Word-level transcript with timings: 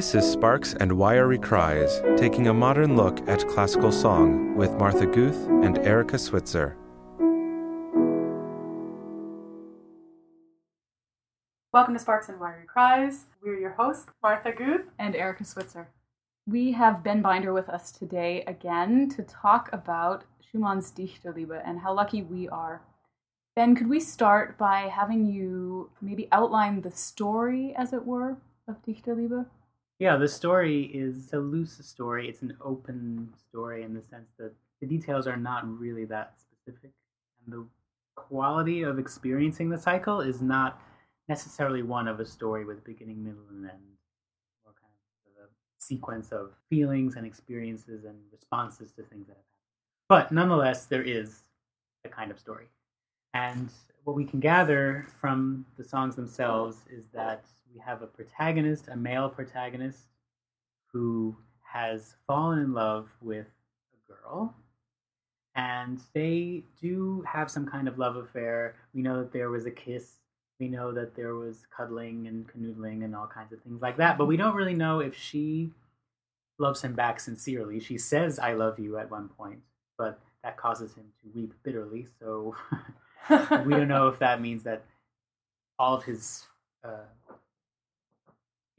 This 0.00 0.14
is 0.14 0.32
Sparks 0.32 0.72
and 0.80 0.92
Wiry 0.92 1.38
Cries, 1.38 2.00
taking 2.16 2.46
a 2.46 2.54
modern 2.54 2.96
look 2.96 3.20
at 3.28 3.46
classical 3.48 3.92
song 3.92 4.56
with 4.56 4.78
Martha 4.78 5.04
Guth 5.04 5.46
and 5.62 5.76
Erica 5.76 6.18
Switzer. 6.18 6.74
Welcome 11.74 11.92
to 11.92 12.00
Sparks 12.00 12.30
and 12.30 12.40
Wiry 12.40 12.64
Cries. 12.66 13.26
We're 13.42 13.60
your 13.60 13.72
hosts, 13.72 14.06
Martha 14.22 14.52
Guth 14.52 14.86
and 14.98 15.14
Erica 15.14 15.44
Switzer. 15.44 15.90
We 16.46 16.72
have 16.72 17.04
Ben 17.04 17.20
Binder 17.20 17.52
with 17.52 17.68
us 17.68 17.92
today 17.92 18.42
again 18.46 19.10
to 19.10 19.22
talk 19.22 19.68
about 19.70 20.24
Schumann's 20.40 20.90
Dichterliebe 20.90 21.60
and 21.62 21.80
how 21.80 21.92
lucky 21.92 22.22
we 22.22 22.48
are. 22.48 22.80
Ben, 23.54 23.74
could 23.74 23.90
we 23.90 24.00
start 24.00 24.56
by 24.56 24.88
having 24.90 25.26
you 25.26 25.90
maybe 26.00 26.26
outline 26.32 26.80
the 26.80 26.90
story, 26.90 27.74
as 27.76 27.92
it 27.92 28.06
were, 28.06 28.38
of 28.66 28.82
Dichterliebe? 28.82 29.44
Yeah, 30.00 30.16
the 30.16 30.28
story 30.28 30.84
is 30.94 31.30
a 31.34 31.38
loose 31.38 31.78
story. 31.82 32.26
It's 32.26 32.40
an 32.40 32.56
open 32.62 33.28
story 33.50 33.82
in 33.82 33.92
the 33.92 34.00
sense 34.00 34.30
that 34.38 34.54
the 34.80 34.86
details 34.86 35.26
are 35.26 35.36
not 35.36 35.68
really 35.78 36.06
that 36.06 36.36
specific. 36.40 36.92
And 37.44 37.52
the 37.52 37.66
quality 38.16 38.82
of 38.82 38.98
experiencing 38.98 39.68
the 39.68 39.76
cycle 39.76 40.22
is 40.22 40.40
not 40.40 40.80
necessarily 41.28 41.82
one 41.82 42.08
of 42.08 42.18
a 42.18 42.24
story 42.24 42.64
with 42.64 42.82
beginning, 42.82 43.22
middle, 43.22 43.44
and 43.50 43.66
end, 43.66 43.82
or 44.64 44.72
kind 44.72 44.94
of 45.36 45.44
a 45.44 45.48
sequence 45.78 46.32
of 46.32 46.52
feelings 46.70 47.16
and 47.16 47.26
experiences 47.26 48.06
and 48.06 48.16
responses 48.32 48.92
to 48.92 49.02
things 49.02 49.26
that 49.26 49.36
have 49.36 49.44
happened. 49.44 50.08
But 50.08 50.32
nonetheless, 50.32 50.86
there 50.86 51.02
is 51.02 51.42
a 52.06 52.08
kind 52.08 52.30
of 52.30 52.40
story. 52.40 52.68
And 53.34 53.68
what 54.04 54.16
we 54.16 54.24
can 54.24 54.40
gather 54.40 55.06
from 55.20 55.66
the 55.76 55.84
songs 55.84 56.16
themselves 56.16 56.78
is 56.90 57.04
that 57.12 57.44
we 57.72 57.80
have 57.80 58.02
a 58.02 58.06
protagonist, 58.06 58.88
a 58.88 58.96
male 58.96 59.28
protagonist, 59.28 59.98
who 60.92 61.36
has 61.62 62.14
fallen 62.26 62.58
in 62.58 62.72
love 62.72 63.08
with 63.20 63.46
a 63.94 64.12
girl. 64.12 64.54
And 65.54 66.00
they 66.14 66.62
do 66.80 67.24
have 67.26 67.50
some 67.50 67.66
kind 67.66 67.88
of 67.88 67.98
love 67.98 68.16
affair. 68.16 68.76
We 68.94 69.02
know 69.02 69.18
that 69.18 69.32
there 69.32 69.50
was 69.50 69.66
a 69.66 69.70
kiss. 69.70 70.12
We 70.58 70.68
know 70.68 70.92
that 70.92 71.14
there 71.14 71.34
was 71.34 71.66
cuddling 71.74 72.26
and 72.26 72.46
canoodling 72.46 73.04
and 73.04 73.14
all 73.14 73.26
kinds 73.26 73.52
of 73.52 73.60
things 73.62 73.80
like 73.80 73.96
that. 73.96 74.18
But 74.18 74.26
we 74.26 74.36
don't 74.36 74.54
really 74.54 74.74
know 74.74 75.00
if 75.00 75.16
she 75.16 75.70
loves 76.58 76.82
him 76.82 76.94
back 76.94 77.18
sincerely. 77.18 77.80
She 77.80 77.98
says, 77.98 78.38
I 78.38 78.52
love 78.52 78.78
you 78.78 78.98
at 78.98 79.10
one 79.10 79.28
point, 79.28 79.60
but 79.96 80.20
that 80.42 80.56
causes 80.56 80.94
him 80.94 81.06
to 81.22 81.30
weep 81.34 81.54
bitterly. 81.62 82.06
So 82.20 82.54
we 83.30 83.74
don't 83.74 83.88
know 83.88 84.08
if 84.08 84.18
that 84.18 84.40
means 84.40 84.62
that 84.64 84.84
all 85.78 85.94
of 85.94 86.04
his 86.04 86.44
uh, 86.84 87.06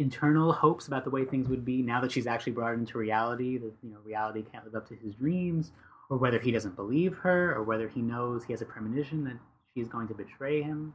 internal 0.02 0.52
hopes 0.52 0.88
about 0.88 1.04
the 1.04 1.10
way 1.10 1.24
things 1.24 1.48
would 1.48 1.64
be 1.64 1.82
now 1.82 2.02
that 2.02 2.12
she's 2.12 2.28
actually 2.28 2.54
brought 2.54 2.74
into 2.74 2.98
reality 2.98 3.58
that 3.58 3.72
you 3.84 3.92
know 3.92 4.00
reality 4.04 4.44
can't 4.52 4.66
live 4.66 4.76
up 4.76 4.88
to 4.88 4.96
his 4.96 5.14
dreams 5.16 5.72
or 6.10 6.18
whether 6.18 6.40
he 6.40 6.52
doesn't 6.52 6.76
believe 6.76 7.16
her 7.18 7.54
or 7.56 7.64
whether 7.64 7.88
he 7.88 8.02
knows 8.02 8.44
he 8.44 8.52
has 8.54 8.62
a 8.62 8.66
premonition 8.66 9.24
that 9.24 9.38
she's 9.74 9.88
going 9.88 10.08
to 10.08 10.14
betray 10.14 10.62
him. 10.62 10.94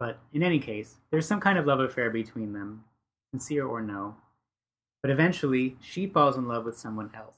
But 0.00 0.18
in 0.32 0.42
any 0.42 0.58
case 0.58 0.96
there's 1.10 1.26
some 1.26 1.40
kind 1.40 1.58
of 1.58 1.66
love 1.66 1.80
affair 1.80 2.10
between 2.10 2.52
them 2.52 2.84
sincere 3.32 3.66
or 3.66 3.80
no. 3.80 4.16
But 5.02 5.10
eventually 5.10 5.76
she 5.80 6.06
falls 6.06 6.36
in 6.36 6.48
love 6.48 6.64
with 6.64 6.78
someone 6.78 7.10
else. 7.14 7.34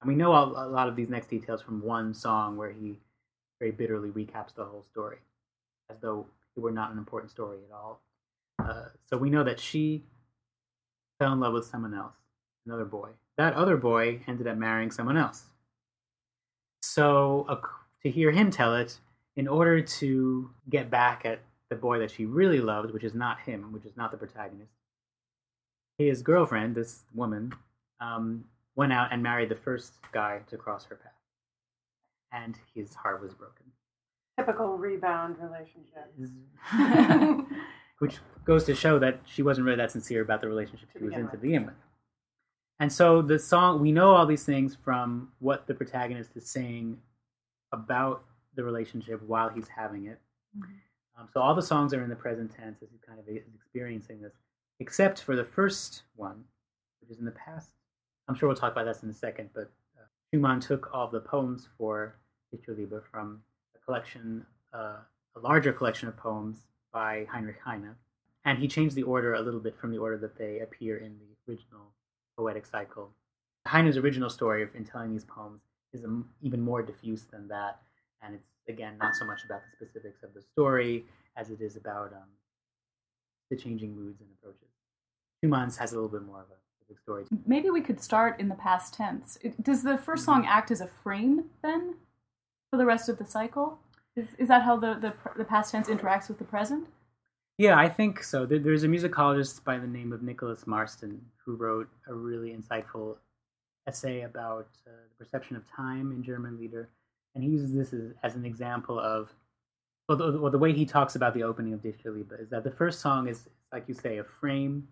And 0.00 0.08
we 0.08 0.14
know 0.14 0.32
a 0.32 0.68
lot 0.68 0.88
of 0.88 0.94
these 0.94 1.08
next 1.08 1.28
details 1.28 1.60
from 1.60 1.82
one 1.82 2.14
song 2.14 2.56
where 2.56 2.70
he 2.70 2.98
very 3.58 3.72
bitterly 3.72 4.10
recaps 4.10 4.54
the 4.54 4.64
whole 4.64 4.84
story 4.84 5.18
as 5.90 5.96
though 6.00 6.26
it 6.56 6.60
were 6.60 6.70
not 6.70 6.92
an 6.92 6.98
important 6.98 7.30
story 7.30 7.58
at 7.68 7.74
all. 7.74 8.00
Uh, 8.58 8.86
so 9.08 9.16
we 9.16 9.30
know 9.30 9.44
that 9.44 9.58
she 9.58 10.04
fell 11.18 11.32
in 11.32 11.40
love 11.40 11.54
with 11.54 11.64
someone 11.64 11.94
else, 11.94 12.14
another 12.66 12.84
boy. 12.84 13.10
That 13.36 13.54
other 13.54 13.76
boy 13.76 14.20
ended 14.26 14.46
up 14.46 14.56
marrying 14.56 14.90
someone 14.90 15.16
else. 15.16 15.44
So 16.82 17.46
uh, 17.48 17.60
to 18.02 18.10
hear 18.10 18.30
him 18.30 18.50
tell 18.50 18.74
it, 18.76 18.98
in 19.36 19.46
order 19.46 19.80
to 19.80 20.50
get 20.68 20.90
back 20.90 21.24
at 21.24 21.40
the 21.70 21.76
boy 21.76 21.98
that 22.00 22.10
she 22.10 22.24
really 22.24 22.60
loved, 22.60 22.92
which 22.92 23.04
is 23.04 23.14
not 23.14 23.40
him, 23.40 23.72
which 23.72 23.84
is 23.84 23.96
not 23.96 24.10
the 24.10 24.16
protagonist, 24.16 24.72
his 25.98 26.22
girlfriend, 26.22 26.74
this 26.74 27.04
woman, 27.14 27.52
um, 28.00 28.44
went 28.76 28.92
out 28.92 29.12
and 29.12 29.22
married 29.22 29.48
the 29.48 29.54
first 29.56 29.92
guy 30.12 30.40
to 30.48 30.56
cross 30.56 30.84
her 30.86 30.96
path. 30.96 31.12
And 32.32 32.58
his 32.74 32.94
heart 32.94 33.22
was 33.22 33.32
broken. 33.34 33.66
Typical 34.38 34.76
rebound 34.76 35.36
relationship. 35.40 36.12
which 37.98 38.18
goes 38.44 38.64
to 38.64 38.74
show 38.74 38.98
that 38.98 39.20
she 39.26 39.42
wasn't 39.42 39.64
really 39.64 39.76
that 39.76 39.90
sincere 39.90 40.22
about 40.22 40.40
the 40.40 40.48
relationship 40.48 40.88
she 40.96 41.04
was 41.04 41.14
in 41.14 41.28
to 41.28 41.36
begin 41.36 41.66
with. 41.66 41.74
And 42.80 42.92
so 42.92 43.22
the 43.22 43.38
song, 43.38 43.80
we 43.80 43.90
know 43.90 44.14
all 44.14 44.24
these 44.24 44.44
things 44.44 44.76
from 44.84 45.32
what 45.40 45.66
the 45.66 45.74
protagonist 45.74 46.30
is 46.36 46.48
saying 46.48 46.96
about 47.72 48.22
the 48.54 48.62
relationship 48.62 49.20
while 49.26 49.48
he's 49.48 49.68
having 49.68 50.06
it. 50.06 50.20
Mm-hmm. 50.56 51.20
Um, 51.20 51.28
so 51.32 51.40
all 51.40 51.54
the 51.54 51.62
songs 51.62 51.92
are 51.92 52.02
in 52.02 52.08
the 52.08 52.16
present 52.16 52.54
tense 52.54 52.80
as 52.82 52.88
he's 52.90 53.00
kind 53.06 53.18
of 53.18 53.26
experiencing 53.28 54.22
this, 54.22 54.32
except 54.78 55.22
for 55.22 55.34
the 55.34 55.44
first 55.44 56.02
one, 56.14 56.44
which 57.00 57.10
is 57.10 57.18
in 57.18 57.24
the 57.24 57.32
past. 57.32 57.70
I'm 58.28 58.36
sure 58.36 58.48
we'll 58.48 58.56
talk 58.56 58.72
about 58.72 58.84
this 58.84 59.02
in 59.02 59.10
a 59.10 59.14
second, 59.14 59.50
but 59.54 59.70
uh, 59.98 60.04
Schumann 60.30 60.60
took 60.60 60.90
all 60.94 61.08
the 61.08 61.20
poems 61.20 61.68
for 61.76 62.14
Dichterliebe 62.54 63.02
from 63.10 63.42
a 63.74 63.84
collection, 63.84 64.46
uh, 64.72 64.98
a 65.36 65.40
larger 65.40 65.72
collection 65.72 66.08
of 66.08 66.16
poems 66.16 66.58
by 66.98 67.26
Heinrich 67.30 67.60
Heine. 67.64 67.94
And 68.44 68.58
he 68.58 68.66
changed 68.66 68.96
the 68.96 69.04
order 69.04 69.34
a 69.34 69.40
little 69.40 69.60
bit 69.60 69.78
from 69.80 69.92
the 69.92 69.98
order 69.98 70.18
that 70.18 70.36
they 70.36 70.58
appear 70.58 70.96
in 70.96 71.12
the 71.20 71.30
original 71.46 71.92
poetic 72.36 72.66
cycle. 72.66 73.10
Heine's 73.68 73.96
original 73.96 74.28
story 74.28 74.66
in 74.74 74.84
telling 74.84 75.12
these 75.12 75.24
poems 75.24 75.60
is 75.92 76.04
even 76.42 76.60
more 76.60 76.82
diffuse 76.82 77.22
than 77.30 77.46
that. 77.48 77.78
And 78.20 78.34
it's, 78.34 78.48
again, 78.68 78.94
not 79.00 79.14
so 79.14 79.24
much 79.24 79.44
about 79.44 79.60
the 79.62 79.86
specifics 79.86 80.24
of 80.24 80.34
the 80.34 80.42
story 80.42 81.04
as 81.36 81.50
it 81.50 81.60
is 81.60 81.76
about 81.76 82.12
um, 82.12 82.30
the 83.48 83.56
changing 83.56 83.94
moods 83.94 84.20
and 84.20 84.28
approaches. 84.36 84.72
Schumann's 85.40 85.76
has 85.76 85.92
a 85.92 85.94
little 85.94 86.10
bit 86.10 86.26
more 86.26 86.40
of 86.40 86.46
a 86.50 86.58
big 86.88 86.98
story. 86.98 87.26
Maybe 87.46 87.70
we 87.70 87.80
could 87.80 88.02
start 88.02 88.40
in 88.40 88.48
the 88.48 88.56
past 88.56 88.94
tense. 88.94 89.38
Does 89.62 89.84
the 89.84 89.98
1st 89.98 90.18
song 90.18 90.40
mm-hmm. 90.42 90.50
act 90.50 90.72
as 90.72 90.80
a 90.80 90.88
frame 90.88 91.44
then 91.62 91.94
for 92.72 92.76
the 92.76 92.86
rest 92.86 93.08
of 93.08 93.18
the 93.18 93.26
cycle? 93.26 93.78
Is, 94.18 94.28
is 94.36 94.48
that 94.48 94.62
how 94.62 94.76
the, 94.76 94.94
the, 94.94 95.14
the 95.36 95.44
past 95.44 95.70
tense 95.70 95.88
interacts 95.88 96.28
with 96.28 96.38
the 96.38 96.44
present? 96.44 96.88
Yeah, 97.56 97.78
I 97.78 97.88
think 97.88 98.22
so. 98.22 98.46
There's 98.46 98.82
a 98.82 98.88
musicologist 98.88 99.62
by 99.62 99.78
the 99.78 99.86
name 99.86 100.12
of 100.12 100.22
Nicholas 100.22 100.66
Marston 100.66 101.20
who 101.44 101.54
wrote 101.54 101.88
a 102.08 102.14
really 102.14 102.56
insightful 102.56 103.16
essay 103.86 104.22
about 104.22 104.68
uh, 104.86 104.90
the 105.08 105.24
perception 105.24 105.56
of 105.56 105.62
time 105.70 106.10
in 106.10 106.22
German 106.22 106.58
Lieder, 106.58 106.88
and 107.34 107.44
he 107.44 107.50
uses 107.50 107.74
this 107.74 107.92
as, 107.92 108.12
as 108.24 108.34
an 108.34 108.44
example 108.44 108.98
of 108.98 109.30
well 110.08 110.18
the, 110.18 110.40
well, 110.40 110.50
the 110.50 110.58
way 110.58 110.72
he 110.72 110.86
talks 110.86 111.16
about 111.16 111.34
the 111.34 111.42
opening 111.42 111.72
of 111.72 111.82
Dichterliebe 111.82 112.40
is 112.40 112.48
that 112.50 112.64
the 112.64 112.70
first 112.70 113.00
song 113.00 113.28
is, 113.28 113.48
like 113.72 113.84
you 113.86 113.94
say, 113.94 114.18
a 114.18 114.24
frame, 114.24 114.88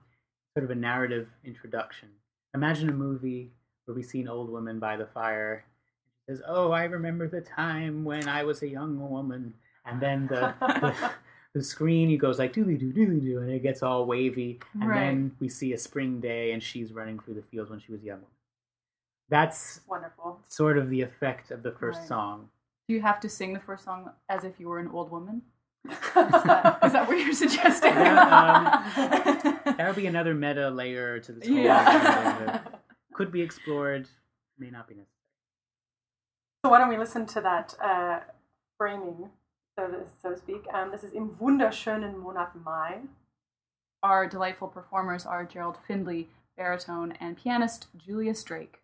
sort 0.55 0.65
of 0.65 0.71
a 0.71 0.81
narrative 0.81 1.29
introduction. 1.45 2.09
Imagine 2.55 2.91
a 2.91 2.93
movie 2.93 3.51
where 3.85 3.95
we 3.95 4.03
see 4.03 4.21
an 4.21 4.29
old 4.29 4.51
woman 4.51 4.79
by 4.79 4.97
the 4.97 5.07
fire 5.07 5.65
says, 6.29 6.43
"Oh, 6.47 6.71
I 6.73 6.85
remember 6.85 7.29
the 7.29 7.41
time 7.41 8.05
when 8.05 8.29
I 8.29 8.45
was 8.45 8.63
a 8.63 8.69
young 8.69 8.99
woman," 9.11 9.55
and 9.85 10.01
then 10.01 10.27
the 10.27 10.55
the, 10.61 11.11
the 11.55 11.63
screen 11.63 12.09
he 12.09 12.17
goes 12.17 12.39
like 12.39 12.53
doodly 12.53 12.79
doo 12.79 12.93
doodly 12.93 13.21
doo, 13.21 13.39
and 13.41 13.51
it 13.51 13.63
gets 13.63 13.83
all 13.83 14.07
wavy, 14.07 14.61
and 14.75 14.89
right. 14.89 15.01
then 15.01 15.33
we 15.41 15.49
see 15.49 15.73
a 15.73 15.79
spring 15.79 16.21
day, 16.21 16.53
and 16.53 16.63
she's 16.63 16.93
running 16.93 17.19
through 17.19 17.35
the 17.35 17.43
fields 17.43 17.71
when 17.71 17.81
she 17.81 17.93
was 17.93 18.03
young. 18.03 18.21
That's 19.29 19.81
wonderful. 19.89 20.41
Sort 20.49 20.79
of 20.79 20.91
the 20.91 21.03
effect 21.03 21.51
of 21.51 21.63
the 21.63 21.73
first 21.73 22.01
right. 22.01 22.09
song. 22.09 22.49
Do 22.89 22.95
you 22.95 23.01
have 23.01 23.19
to 23.21 23.29
sing 23.29 23.53
the 23.53 23.61
first 23.61 23.85
song 23.85 24.11
as 24.29 24.45
if 24.45 24.61
you 24.61 24.69
were 24.69 24.79
an 24.79 24.89
old 24.89 25.11
woman? 25.11 25.43
is, 25.89 25.99
that, 26.15 26.79
is 26.85 26.93
that 26.93 27.09
what 27.09 27.19
you're 27.19 27.33
suggesting? 27.33 27.93
Yeah, 27.93 28.85
um, 28.97 29.61
that 29.77 29.87
would 29.87 29.97
be 29.97 30.07
another 30.07 30.35
meta 30.35 30.71
layer 30.71 31.19
to 31.21 31.33
the 31.33 31.45
story. 31.45 31.65
Yeah. 31.65 32.61
could 33.15 33.33
be 33.33 33.43
explored, 33.43 34.09
may 34.59 34.71
not 34.71 34.89
be 34.89 34.95
necessary. 34.95 35.16
So 36.67 36.71
why 36.71 36.79
don't 36.79 36.89
we 36.89 36.99
listen 36.99 37.27
to 37.27 37.41
that 37.43 37.77
uh, 37.81 38.19
framing, 38.77 39.31
so 39.79 39.87
to, 39.87 39.99
so 40.21 40.31
to 40.31 40.37
speak. 40.37 40.65
Um, 40.75 40.91
this 40.91 41.05
is 41.05 41.13
Im 41.13 41.37
wunderschönen 41.41 42.19
Monat 42.19 42.57
Mai. 42.65 43.03
Our 44.03 44.27
delightful 44.27 44.67
performers 44.67 45.25
are 45.25 45.45
Gerald 45.45 45.79
Finley, 45.87 46.29
baritone, 46.57 47.13
and 47.21 47.37
pianist 47.37 47.87
Julius 47.97 48.43
Drake. 48.43 48.81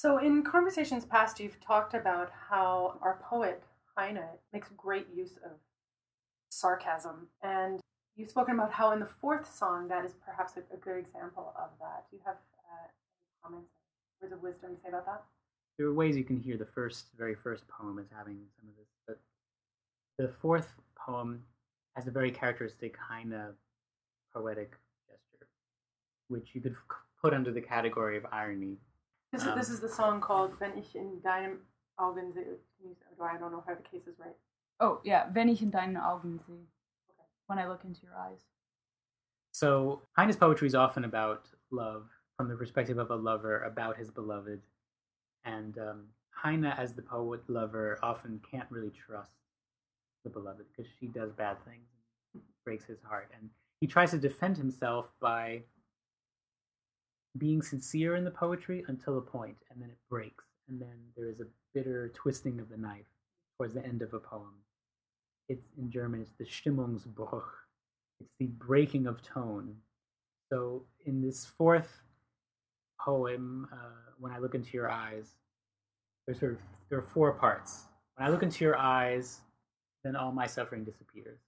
So, 0.00 0.16
in 0.16 0.42
conversations 0.42 1.04
past, 1.04 1.38
you've 1.38 1.60
talked 1.60 1.92
about 1.92 2.30
how 2.48 2.96
our 3.02 3.20
poet, 3.22 3.62
Heine, 3.98 4.24
makes 4.50 4.70
great 4.74 5.06
use 5.14 5.36
of 5.44 5.50
sarcasm. 6.50 7.28
And 7.42 7.80
you've 8.16 8.30
spoken 8.30 8.54
about 8.54 8.72
how 8.72 8.92
in 8.92 9.00
the 9.00 9.10
fourth 9.20 9.54
song, 9.54 9.88
that 9.88 10.06
is 10.06 10.12
perhaps 10.24 10.54
a, 10.56 10.76
good 10.78 10.96
example 10.96 11.52
of 11.54 11.68
that. 11.80 12.06
Do 12.10 12.16
you 12.16 12.22
have 12.24 12.36
uh, 12.36 12.88
comments, 13.44 13.68
words 14.22 14.32
of 14.32 14.42
wisdom 14.42 14.74
to 14.74 14.80
say 14.80 14.88
about 14.88 15.04
that? 15.04 15.22
There 15.76 15.86
are 15.86 15.92
ways 15.92 16.16
you 16.16 16.24
can 16.24 16.40
hear 16.40 16.56
the 16.56 16.68
first, 16.74 17.08
very 17.18 17.34
first 17.34 17.68
poem 17.68 17.98
as 17.98 18.06
having 18.10 18.38
some 18.58 18.70
of 18.70 18.76
this, 18.78 18.88
but 19.06 19.18
the 20.16 20.32
fourth 20.40 20.76
poem 20.96 21.42
has 21.94 22.06
a 22.06 22.10
very 22.10 22.30
characteristic 22.30 22.96
Heine 22.96 23.52
poetic 24.32 24.72
gesture, 25.06 25.46
which 26.28 26.54
you 26.54 26.62
could 26.62 26.76
put 27.20 27.34
under 27.34 27.52
the 27.52 27.60
category 27.60 28.16
of 28.16 28.24
irony. 28.32 28.78
This, 29.32 29.46
Um, 29.46 29.56
this 29.56 29.68
is 29.68 29.80
the 29.80 29.88
song 29.88 30.20
called 30.20 30.58
Wenn 30.58 30.76
ich 30.76 30.94
in 30.94 31.20
deinem 31.22 31.58
Augen 31.98 32.32
sehe. 32.32 32.58
Do 32.82 33.24
I 33.24 33.36
don't 33.38 33.52
know 33.52 33.62
if 33.66 33.76
the 33.76 33.88
case 33.88 34.06
is 34.06 34.18
right. 34.18 34.36
Oh, 34.80 35.00
yeah. 35.04 35.28
Wenn 35.32 35.48
ich 35.48 35.62
in 35.62 35.70
deinen 35.70 35.96
Augen 35.96 36.40
sehe. 36.46 36.66
When 37.46 37.58
I 37.58 37.66
look 37.68 37.84
into 37.84 38.02
your 38.02 38.16
eyes. 38.16 38.40
So 39.52 40.02
Heine's 40.16 40.36
poetry 40.36 40.68
is 40.68 40.74
often 40.74 41.04
about 41.04 41.48
love 41.70 42.08
from 42.36 42.48
the 42.48 42.56
perspective 42.56 42.98
of 42.98 43.10
a 43.10 43.16
lover 43.16 43.64
about 43.64 43.96
his 43.96 44.10
beloved, 44.10 44.62
and 45.44 45.76
um, 45.78 46.06
Heine, 46.30 46.64
as 46.64 46.94
the 46.94 47.02
poet 47.02 47.42
lover, 47.48 47.98
often 48.02 48.40
can't 48.50 48.70
really 48.70 48.90
trust 48.90 49.32
the 50.24 50.30
beloved 50.30 50.64
because 50.70 50.90
she 50.98 51.06
does 51.06 51.32
bad 51.32 51.56
things, 51.64 51.88
and 52.32 52.42
breaks 52.64 52.84
his 52.84 53.02
heart, 53.02 53.30
and 53.38 53.50
he 53.80 53.86
tries 53.86 54.12
to 54.12 54.18
defend 54.18 54.56
himself 54.56 55.10
by 55.20 55.62
being 57.38 57.62
sincere 57.62 58.16
in 58.16 58.24
the 58.24 58.30
poetry 58.30 58.84
until 58.88 59.18
a 59.18 59.22
point, 59.22 59.56
and 59.70 59.80
then 59.80 59.90
it 59.90 59.98
breaks, 60.08 60.44
and 60.68 60.80
then 60.80 60.96
there 61.16 61.28
is 61.28 61.40
a 61.40 61.46
bitter 61.74 62.12
twisting 62.14 62.60
of 62.60 62.68
the 62.68 62.76
knife 62.76 63.06
towards 63.56 63.74
the 63.74 63.84
end 63.84 64.02
of 64.02 64.14
a 64.14 64.18
poem. 64.18 64.54
It's 65.48 65.66
in 65.78 65.90
German. 65.90 66.20
It's 66.20 66.32
the 66.38 66.44
Stimmungsbruch. 66.44 67.42
It's 68.20 68.34
the 68.38 68.46
breaking 68.46 69.06
of 69.06 69.22
tone. 69.22 69.76
So 70.48 70.84
in 71.06 71.22
this 71.22 71.46
fourth 71.46 72.02
poem, 73.00 73.68
uh, 73.72 74.12
when 74.18 74.32
I 74.32 74.38
look 74.38 74.54
into 74.54 74.70
your 74.72 74.90
eyes, 74.90 75.34
there's 76.26 76.40
sort 76.40 76.52
of 76.52 76.58
there 76.88 76.98
are 76.98 77.02
four 77.02 77.32
parts. 77.32 77.84
When 78.16 78.26
I 78.26 78.30
look 78.30 78.42
into 78.42 78.64
your 78.64 78.76
eyes, 78.76 79.40
then 80.04 80.16
all 80.16 80.32
my 80.32 80.46
suffering 80.46 80.84
disappears. 80.84 81.38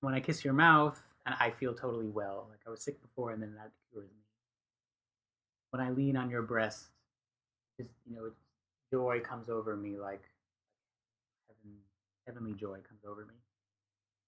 When 0.00 0.14
I 0.14 0.20
kiss 0.20 0.44
your 0.44 0.54
mouth, 0.54 1.00
and 1.26 1.34
I 1.40 1.50
feel 1.50 1.74
totally 1.74 2.08
well, 2.08 2.48
like 2.50 2.60
I 2.66 2.70
was 2.70 2.82
sick 2.82 3.00
before, 3.00 3.30
and 3.32 3.42
then 3.42 3.54
that 3.54 3.70
cures 3.90 4.10
me. 4.10 4.23
When 5.74 5.84
I 5.84 5.90
lean 5.90 6.16
on 6.16 6.30
your 6.30 6.42
breast, 6.42 6.84
just 7.76 7.90
you 8.08 8.14
know, 8.14 8.30
joy 8.92 9.18
comes 9.18 9.48
over 9.48 9.74
me, 9.74 9.96
like 9.98 10.22
heaven, 11.48 11.78
heavenly 12.28 12.52
joy 12.52 12.78
comes 12.88 13.00
over 13.04 13.22
me. 13.22 13.34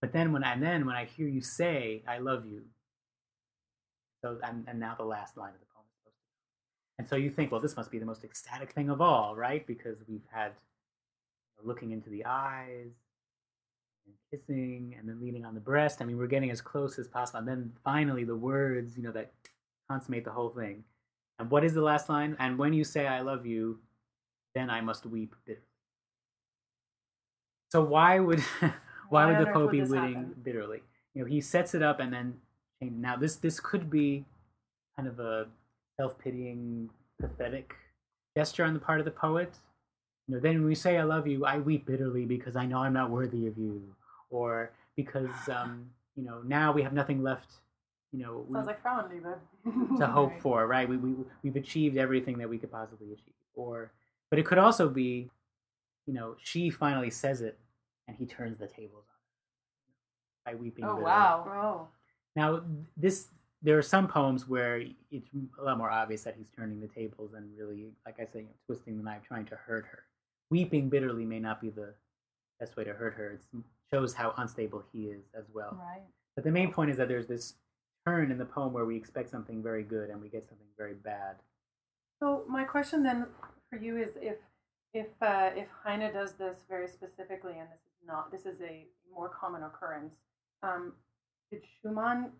But 0.00 0.12
then 0.12 0.32
when 0.32 0.42
I 0.42 0.54
and 0.54 0.60
then 0.60 0.86
when 0.86 0.96
I 0.96 1.04
hear 1.04 1.28
you 1.28 1.40
say 1.40 2.02
"I 2.08 2.18
love 2.18 2.46
you," 2.46 2.62
so 4.24 4.40
and, 4.42 4.64
and 4.66 4.80
now 4.80 4.96
the 4.98 5.04
last 5.04 5.36
line 5.36 5.52
of 5.54 5.60
the 5.60 5.66
poem 5.72 5.84
is 5.86 5.98
supposed 6.00 6.16
to, 6.16 6.98
and 6.98 7.08
so 7.08 7.14
you 7.14 7.30
think, 7.30 7.52
well, 7.52 7.60
this 7.60 7.76
must 7.76 7.92
be 7.92 8.00
the 8.00 8.06
most 8.06 8.24
ecstatic 8.24 8.72
thing 8.72 8.90
of 8.90 9.00
all, 9.00 9.36
right? 9.36 9.64
Because 9.68 9.98
we've 10.08 10.26
had 10.32 10.50
looking 11.62 11.92
into 11.92 12.10
the 12.10 12.24
eyes, 12.24 12.90
and 14.04 14.14
kissing, 14.32 14.96
and 14.98 15.08
then 15.08 15.20
leaning 15.20 15.44
on 15.44 15.54
the 15.54 15.60
breast. 15.60 16.02
I 16.02 16.06
mean, 16.06 16.18
we're 16.18 16.26
getting 16.26 16.50
as 16.50 16.60
close 16.60 16.98
as 16.98 17.06
possible, 17.06 17.38
and 17.38 17.46
then 17.46 17.72
finally 17.84 18.24
the 18.24 18.34
words, 18.34 18.96
you 18.96 19.04
know, 19.04 19.12
that 19.12 19.30
consummate 19.88 20.24
the 20.24 20.32
whole 20.32 20.50
thing. 20.50 20.82
And 21.38 21.50
what 21.50 21.64
is 21.64 21.74
the 21.74 21.82
last 21.82 22.08
line? 22.08 22.36
And 22.38 22.58
when 22.58 22.72
you 22.72 22.84
say 22.84 23.06
"I 23.06 23.20
love 23.20 23.46
you," 23.46 23.78
then 24.54 24.70
I 24.70 24.80
must 24.80 25.06
weep 25.06 25.34
bitterly. 25.44 25.62
So 27.70 27.82
why 27.82 28.18
would 28.18 28.40
why, 28.60 28.72
Why 29.08 29.26
would 29.26 29.46
the 29.46 29.52
poet 29.52 29.70
be 29.70 29.82
weeping 29.82 30.14
happen? 30.14 30.34
bitterly? 30.42 30.82
You 31.14 31.22
know, 31.22 31.28
he 31.28 31.40
sets 31.40 31.74
it 31.74 31.82
up 31.82 32.00
and 32.00 32.12
then. 32.12 32.40
Now 32.82 33.16
this 33.16 33.36
this 33.36 33.58
could 33.58 33.88
be 33.88 34.26
kind 34.96 35.08
of 35.08 35.18
a 35.18 35.46
self 35.98 36.18
pitying, 36.18 36.90
pathetic 37.18 37.74
gesture 38.36 38.64
on 38.64 38.74
the 38.74 38.80
part 38.80 38.98
of 38.98 39.06
the 39.06 39.10
poet. 39.10 39.54
You 40.28 40.34
know, 40.34 40.40
then 40.40 40.56
when 40.56 40.66
we 40.66 40.74
say 40.74 40.98
"I 40.98 41.04
love 41.04 41.26
you," 41.26 41.46
I 41.46 41.58
weep 41.58 41.86
bitterly 41.86 42.26
because 42.26 42.54
I 42.54 42.66
know 42.66 42.78
I'm 42.78 42.92
not 42.92 43.10
worthy 43.10 43.46
of 43.46 43.56
you, 43.56 43.82
or 44.28 44.72
because 44.94 45.30
um, 45.48 45.90
you 46.16 46.24
know 46.24 46.42
now 46.44 46.70
we 46.70 46.82
have 46.82 46.92
nothing 46.92 47.22
left. 47.22 47.54
You 48.12 48.20
know, 48.22 48.44
we- 48.48 48.54
Sounds 48.54 48.66
like 48.66 48.82
Frauenliebe. 48.82 49.98
to 49.98 50.06
hope 50.18 50.30
Right. 50.32 50.40
for, 50.40 50.66
right? 50.66 50.88
We, 50.88 50.96
we 50.96 51.14
we've 51.42 51.56
achieved 51.56 51.96
everything 51.96 52.38
that 52.38 52.48
we 52.48 52.58
could 52.58 52.70
possibly 52.70 53.12
achieve. 53.12 53.34
Or, 53.54 53.92
but 54.30 54.38
it 54.38 54.46
could 54.46 54.58
also 54.58 54.88
be, 54.88 55.30
you 56.06 56.14
know, 56.14 56.36
she 56.42 56.70
finally 56.70 57.10
says 57.10 57.40
it, 57.40 57.58
and 58.08 58.16
he 58.16 58.26
turns 58.26 58.58
the 58.58 58.66
tables 58.68 59.04
on 59.08 60.52
her 60.52 60.52
by 60.52 60.60
weeping. 60.62 60.84
Oh, 60.84 60.88
bitterly. 60.94 61.04
wow. 61.04 61.46
Oh. 61.48 61.88
Now, 62.36 62.62
this 62.96 63.28
there 63.62 63.76
are 63.78 63.82
some 63.82 64.06
poems 64.06 64.46
where 64.46 64.82
it's 65.10 65.28
a 65.58 65.64
lot 65.64 65.78
more 65.78 65.90
obvious 65.90 66.22
that 66.22 66.36
he's 66.36 66.50
turning 66.50 66.78
the 66.80 66.86
tables 66.86 67.32
and 67.34 67.48
really, 67.58 67.88
like 68.04 68.16
I 68.20 68.24
said, 68.24 68.42
you 68.42 68.42
know, 68.42 68.48
twisting 68.66 68.96
the 68.98 69.02
knife, 69.02 69.22
trying 69.26 69.46
to 69.46 69.56
hurt 69.56 69.86
her. 69.90 70.04
Weeping 70.50 70.88
bitterly 70.88 71.24
may 71.24 71.40
not 71.40 71.60
be 71.60 71.70
the 71.70 71.94
best 72.60 72.76
way 72.76 72.84
to 72.84 72.92
hurt 72.92 73.14
her. 73.14 73.30
It 73.32 73.40
shows 73.90 74.12
how 74.14 74.34
unstable 74.36 74.84
he 74.92 75.06
is 75.06 75.24
as 75.36 75.44
well. 75.52 75.76
Right. 75.80 76.02
But 76.36 76.44
the 76.44 76.50
main 76.52 76.70
point 76.70 76.90
is 76.90 76.98
that 76.98 77.08
there's 77.08 77.26
this 77.26 77.54
turn 78.06 78.30
in 78.30 78.38
the 78.38 78.44
poem 78.44 78.72
where 78.72 78.84
we 78.84 78.96
expect 78.96 79.30
something 79.30 79.62
very 79.62 79.82
good 79.82 80.10
and 80.10 80.20
we 80.20 80.28
get 80.28 80.44
something 80.44 80.66
very 80.78 80.94
bad. 80.94 81.36
So 82.20 82.44
my 82.48 82.64
question 82.64 83.02
then 83.02 83.26
for 83.68 83.78
you 83.78 83.96
is 83.98 84.10
if 84.20 84.36
if 84.94 85.08
uh, 85.20 85.50
if 85.54 85.66
Heine 85.84 86.12
does 86.12 86.32
this 86.34 86.58
very 86.68 86.88
specifically, 86.88 87.52
and 87.52 87.68
this 87.68 87.80
is 87.80 88.06
not 88.06 88.30
this 88.30 88.46
is 88.46 88.60
a 88.62 88.86
more 89.12 89.28
common 89.28 89.62
occurrence, 89.62 90.14
um, 90.62 90.92
did 91.50 91.62
Schumann 91.82 92.30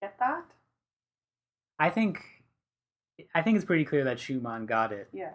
get 0.00 0.16
that? 0.20 0.44
I 1.78 1.90
think 1.90 2.20
I 3.34 3.42
think 3.42 3.56
it's 3.56 3.64
pretty 3.64 3.84
clear 3.84 4.04
that 4.04 4.20
Schumann 4.20 4.66
got 4.66 4.92
it. 4.92 5.08
Yeah. 5.12 5.32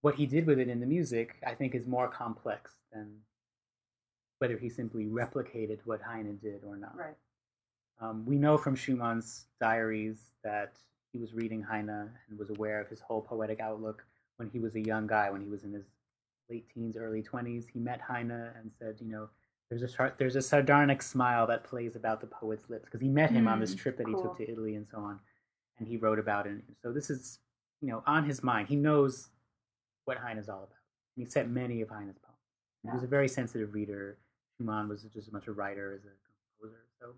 What 0.00 0.14
he 0.14 0.24
did 0.24 0.46
with 0.46 0.58
it 0.58 0.68
in 0.68 0.80
the 0.80 0.86
music, 0.86 1.34
I 1.46 1.54
think, 1.54 1.74
is 1.74 1.86
more 1.86 2.08
complex 2.08 2.72
than 2.92 3.16
whether 4.38 4.56
he 4.56 4.68
simply 4.68 5.06
replicated 5.06 5.78
what 5.84 6.00
Heine 6.00 6.38
did 6.42 6.62
or 6.64 6.76
not. 6.76 6.96
Right. 6.96 7.16
Um, 8.00 8.24
we 8.26 8.36
know 8.36 8.58
from 8.58 8.76
Schumann's 8.76 9.46
diaries 9.60 10.18
that 10.44 10.74
he 11.12 11.18
was 11.18 11.32
reading 11.34 11.62
Heine 11.62 11.88
and 12.28 12.38
was 12.38 12.50
aware 12.50 12.80
of 12.80 12.88
his 12.88 13.00
whole 13.00 13.22
poetic 13.22 13.60
outlook 13.60 14.04
when 14.36 14.50
he 14.50 14.58
was 14.58 14.74
a 14.74 14.80
young 14.80 15.06
guy, 15.06 15.30
when 15.30 15.40
he 15.40 15.48
was 15.48 15.64
in 15.64 15.72
his 15.72 15.86
late 16.50 16.68
teens, 16.72 16.96
early 16.96 17.22
20s. 17.22 17.64
He 17.72 17.80
met 17.80 18.00
Heine 18.00 18.30
and 18.30 18.70
said, 18.78 18.96
you 19.00 19.08
know, 19.08 19.28
there's 19.70 19.82
a 19.82 20.12
there's 20.18 20.36
a 20.36 20.42
sardonic 20.42 21.02
smile 21.02 21.46
that 21.48 21.64
plays 21.64 21.96
about 21.96 22.20
the 22.20 22.26
poet's 22.28 22.68
lips 22.70 22.84
because 22.84 23.00
he 23.00 23.08
met 23.08 23.30
him 23.30 23.48
on 23.48 23.58
this 23.60 23.74
Mm, 23.74 23.78
trip 23.78 23.96
that 23.98 24.06
he 24.06 24.14
took 24.14 24.36
to 24.36 24.48
Italy 24.50 24.76
and 24.76 24.86
so 24.88 24.98
on, 24.98 25.18
and 25.78 25.88
he 25.88 25.96
wrote 25.96 26.20
about 26.20 26.46
it. 26.46 26.62
So 26.82 26.92
this 26.92 27.10
is, 27.10 27.40
you 27.80 27.88
know, 27.88 28.02
on 28.06 28.24
his 28.24 28.42
mind. 28.44 28.68
He 28.68 28.76
knows 28.76 29.30
what 30.04 30.18
Heine 30.18 30.38
is 30.38 30.48
all 30.48 30.58
about. 30.64 30.70
And 31.16 31.26
he 31.26 31.30
set 31.30 31.48
many 31.48 31.80
of 31.82 31.88
Heine's 31.88 32.18
poems. 32.18 32.38
He 32.84 32.90
was 32.94 33.02
a 33.02 33.08
very 33.08 33.28
sensitive 33.28 33.74
reader. 33.74 34.18
Schumann 34.56 34.88
was 34.88 35.02
just 35.02 35.16
as 35.16 35.32
much 35.32 35.48
a 35.48 35.52
writer 35.52 35.92
as 35.94 36.04
a 36.04 36.14
composer. 36.60 36.82
So, 37.00 37.14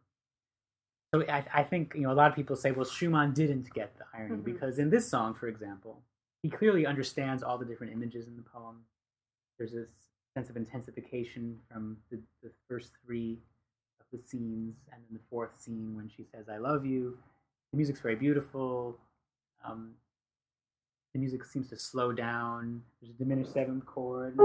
so 1.14 1.22
I, 1.28 1.44
I 1.54 1.62
think 1.62 1.92
you 1.94 2.02
know 2.02 2.12
a 2.12 2.14
lot 2.14 2.28
of 2.30 2.36
people 2.36 2.56
say, 2.56 2.70
well, 2.70 2.84
Schumann 2.84 3.32
didn't 3.32 3.72
get 3.74 3.96
the 3.98 4.04
irony 4.14 4.36
Mhm. 4.36 4.44
because 4.44 4.78
in 4.78 4.90
this 4.90 5.08
song, 5.08 5.34
for 5.34 5.48
example, 5.48 6.02
he 6.42 6.50
clearly 6.50 6.86
understands 6.86 7.42
all 7.42 7.58
the 7.58 7.64
different 7.64 7.92
images 7.92 8.26
in 8.28 8.36
the 8.36 8.42
poem. 8.42 8.84
There's 9.58 9.72
this 9.72 9.90
sense 10.34 10.50
of 10.50 10.56
intensification 10.56 11.58
from 11.70 11.96
the, 12.10 12.20
the 12.42 12.50
first 12.68 12.92
three 13.04 13.38
of 14.00 14.06
the 14.12 14.18
scenes, 14.28 14.76
and 14.92 15.02
then 15.08 15.18
the 15.18 15.24
fourth 15.30 15.58
scene 15.60 15.96
when 15.96 16.08
she 16.08 16.24
says, 16.24 16.48
"I 16.48 16.58
love 16.58 16.84
you." 16.86 17.18
The 17.72 17.76
music's 17.76 18.00
very 18.00 18.16
beautiful. 18.16 18.98
Um, 19.64 19.94
the 21.14 21.18
music 21.20 21.44
seems 21.44 21.68
to 21.70 21.78
slow 21.78 22.12
down. 22.12 22.82
There's 23.00 23.10
a 23.14 23.18
diminished 23.18 23.52
seventh 23.52 23.84
chord 23.86 24.36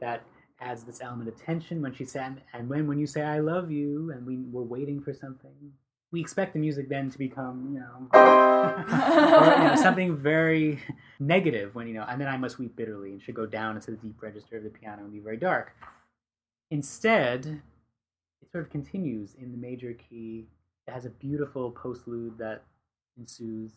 that 0.00 0.22
adds 0.68 0.84
this 0.84 1.00
element 1.00 1.28
of 1.28 1.36
tension 1.42 1.80
when 1.80 1.94
she 1.94 2.04
said, 2.04 2.42
and 2.52 2.68
when 2.68 2.86
when 2.86 2.98
you 2.98 3.06
say 3.06 3.22
"I 3.22 3.38
love 3.40 3.70
you" 3.70 4.10
and 4.12 4.26
we 4.26 4.36
we're 4.36 4.62
waiting 4.62 5.00
for 5.00 5.14
something, 5.14 5.72
we 6.12 6.20
expect 6.20 6.52
the 6.52 6.58
music 6.58 6.88
then 6.88 7.10
to 7.10 7.18
become, 7.18 7.70
you 7.72 7.80
know, 7.80 8.08
or, 8.12 9.56
you 9.62 9.64
know, 9.68 9.74
something 9.82 10.16
very 10.16 10.78
negative 11.18 11.74
when 11.74 11.88
you 11.88 11.94
know, 11.94 12.04
and 12.08 12.20
then 12.20 12.28
I 12.28 12.36
must 12.36 12.58
weep 12.58 12.76
bitterly 12.76 13.12
and 13.12 13.22
should 13.22 13.34
go 13.34 13.46
down 13.46 13.76
into 13.76 13.90
the 13.92 13.96
deep 13.96 14.20
register 14.22 14.58
of 14.58 14.64
the 14.64 14.70
piano 14.70 15.02
and 15.04 15.12
be 15.12 15.20
very 15.20 15.38
dark. 15.38 15.74
Instead, 16.70 17.46
it 18.42 18.50
sort 18.52 18.64
of 18.64 18.70
continues 18.70 19.34
in 19.40 19.50
the 19.52 19.58
major 19.58 19.94
key. 19.94 20.46
It 20.86 20.92
has 20.92 21.06
a 21.06 21.10
beautiful 21.10 21.72
postlude 21.72 22.36
that 22.38 22.62
ensues. 23.18 23.72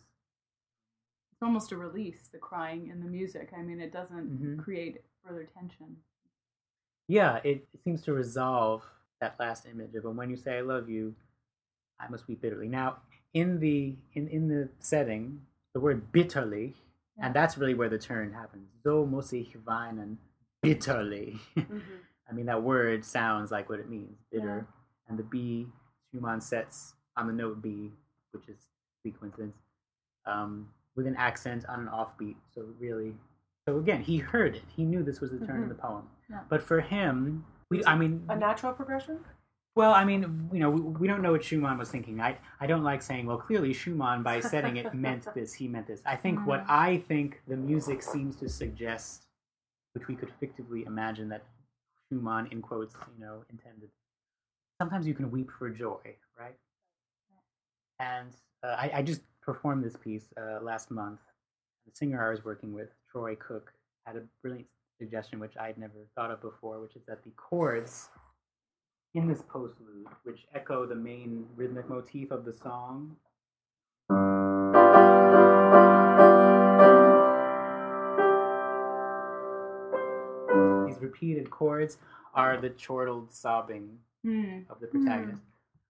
It's 1.32 1.42
almost 1.42 1.72
a 1.72 1.76
release, 1.76 2.28
the 2.30 2.38
crying 2.38 2.88
in 2.88 3.00
the 3.00 3.06
music. 3.06 3.50
I 3.56 3.62
mean, 3.62 3.80
it 3.80 3.92
doesn't 3.92 4.28
Mhm. 4.30 4.62
create 4.62 5.02
further 5.24 5.44
tension. 5.44 5.96
Yeah, 7.12 7.40
it, 7.44 7.68
seems 7.84 8.00
to 8.02 8.12
resolve 8.14 8.82
that 9.20 9.34
last 9.38 9.66
image 9.66 9.94
of 9.94 10.04
when 10.16 10.30
you 10.30 10.36
say 10.36 10.56
"I 10.56 10.60
love 10.62 10.88
you," 10.88 11.14
I 12.00 12.08
must 12.08 12.26
weep 12.26 12.40
bitterly. 12.40 12.68
Now, 12.68 12.98
in 13.34 13.60
the 13.60 13.96
in 14.14 14.28
in 14.28 14.48
the 14.48 14.70
setting, 14.80 15.42
the 15.74 15.80
word 15.80 16.10
bitterly, 16.10 16.74
Yeah. 17.18 17.26
and 17.26 17.34
that's 17.34 17.58
really 17.58 17.74
where 17.74 17.90
the 17.90 17.98
turn 17.98 18.32
happens. 18.32 18.68
So 18.82 19.04
muss 19.04 19.32
ich 19.34 19.54
weinen 19.68 20.16
bitterly. 20.62 21.38
Mhm. 21.54 21.82
I 22.30 22.32
mean, 22.32 22.46
that 22.46 22.62
word 22.62 23.04
sounds 23.04 23.50
like 23.50 23.68
what 23.68 23.78
it 23.78 23.90
means, 23.90 24.16
bitter. 24.30 24.66
Yeah. 24.66 25.08
And 25.08 25.18
the 25.18 25.24
B, 25.24 25.66
Schumann 26.10 26.40
sets 26.40 26.94
on 27.18 27.26
the 27.26 27.32
note 27.34 27.60
B, 27.60 27.92
which 28.32 28.48
is 28.48 28.56
a 29.04 29.10
coincidence, 29.10 29.56
um, 30.24 30.70
with 30.96 31.06
an 31.06 31.16
accent 31.16 31.66
on 31.68 31.80
an 31.80 31.88
offbeat. 31.88 32.36
So 32.54 32.60
really, 32.80 33.12
so 33.68 33.78
again, 33.78 34.02
he 34.02 34.18
heard 34.18 34.56
it. 34.56 34.62
He 34.74 34.84
knew 34.84 35.02
this 35.02 35.20
was 35.20 35.30
the 35.30 35.44
turn 35.46 35.62
of 35.62 35.68
the 35.68 35.74
poem. 35.74 36.04
Yeah. 36.28 36.40
But 36.48 36.62
for 36.62 36.80
him, 36.80 37.44
we, 37.70 37.84
I 37.84 37.96
mean, 37.96 38.24
A 38.28 38.36
natural 38.36 38.72
progression? 38.72 39.20
well, 39.74 39.92
I 39.92 40.04
mean, 40.04 40.50
you 40.52 40.58
know, 40.60 40.70
we, 40.70 40.80
we 40.80 41.06
don't 41.08 41.22
know 41.22 41.32
what 41.32 41.44
Schumann 41.44 41.78
was 41.78 41.88
thinking. 41.90 42.20
I, 42.20 42.36
I 42.60 42.66
don't 42.66 42.82
like 42.82 43.02
saying, 43.02 43.26
well, 43.26 43.38
clearly 43.38 43.72
Schumann, 43.72 44.22
by 44.22 44.40
setting 44.40 44.76
it, 44.76 44.92
meant 45.06 45.26
this, 45.34 45.54
he 45.54 45.68
meant 45.68 45.86
this. 45.86 46.02
I 46.04 46.16
think 46.16 46.46
what 46.46 46.64
I 46.68 47.02
think 47.08 47.40
the 47.48 47.56
music 47.56 48.02
seems 48.02 48.36
to 48.36 48.48
suggest, 48.48 49.26
which 49.94 50.08
we 50.08 50.14
could 50.16 50.30
fictively 50.42 50.86
imagine 50.86 51.28
that 51.30 51.44
Schumann, 52.08 52.48
in 52.50 52.60
quotes, 52.60 52.94
you 53.16 53.24
know, 53.24 53.44
intended. 53.50 53.88
Sometimes 54.80 55.06
you 55.06 55.14
can 55.14 55.30
weep 55.30 55.50
for 55.58 55.70
joy, 55.70 56.00
right? 56.38 56.56
And 58.00 58.32
uh, 58.64 58.74
I, 58.78 58.90
I 58.96 59.02
just 59.02 59.22
performed 59.40 59.84
this 59.84 59.96
piece 59.96 60.24
uh, 60.36 60.62
last 60.62 60.90
month. 60.90 61.20
The 61.86 61.94
singer 61.94 62.24
I 62.26 62.30
was 62.30 62.44
working 62.44 62.72
with, 62.72 62.88
Troy 63.10 63.34
Cook, 63.36 63.72
had 64.06 64.16
a 64.16 64.22
brilliant 64.40 64.66
suggestion 64.98 65.40
which 65.40 65.56
I'd 65.58 65.78
never 65.78 66.06
thought 66.14 66.30
of 66.30 66.40
before, 66.40 66.80
which 66.80 66.96
is 66.96 67.02
that 67.06 67.24
the 67.24 67.30
chords 67.30 68.08
in 69.14 69.28
this 69.28 69.42
postlude, 69.42 70.06
which 70.24 70.46
echo 70.54 70.86
the 70.86 70.94
main 70.94 71.46
rhythmic 71.56 71.88
motif 71.88 72.30
of 72.30 72.44
the 72.44 72.52
song. 72.52 73.16
These 80.86 81.00
repeated 81.00 81.50
chords 81.50 81.98
are 82.34 82.60
the 82.60 82.70
chortled 82.70 83.32
sobbing 83.32 83.98
Hmm. 84.24 84.60
of 84.70 84.78
the 84.80 84.86
protagonist, 84.86 85.42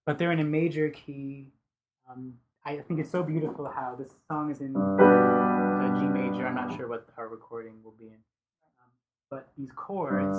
but 0.06 0.18
they're 0.18 0.32
in 0.32 0.40
a 0.40 0.44
major 0.44 0.88
key. 0.88 1.52
Um, 2.08 2.34
I 2.64 2.78
think 2.78 3.00
it's 3.00 3.10
so 3.10 3.22
beautiful 3.22 3.66
how 3.68 3.94
this 3.94 4.14
song 4.28 4.50
is 4.50 4.60
in 4.62 4.72
G 5.98 6.06
major. 6.06 6.46
I'm 6.46 6.54
not 6.54 6.76
sure 6.76 6.88
what 6.88 7.08
our 7.16 7.28
recording 7.28 7.74
will 7.82 7.94
be 7.98 8.06
in, 8.06 8.12
um, 8.80 8.90
but 9.30 9.48
these 9.56 9.70
chords. 9.74 10.36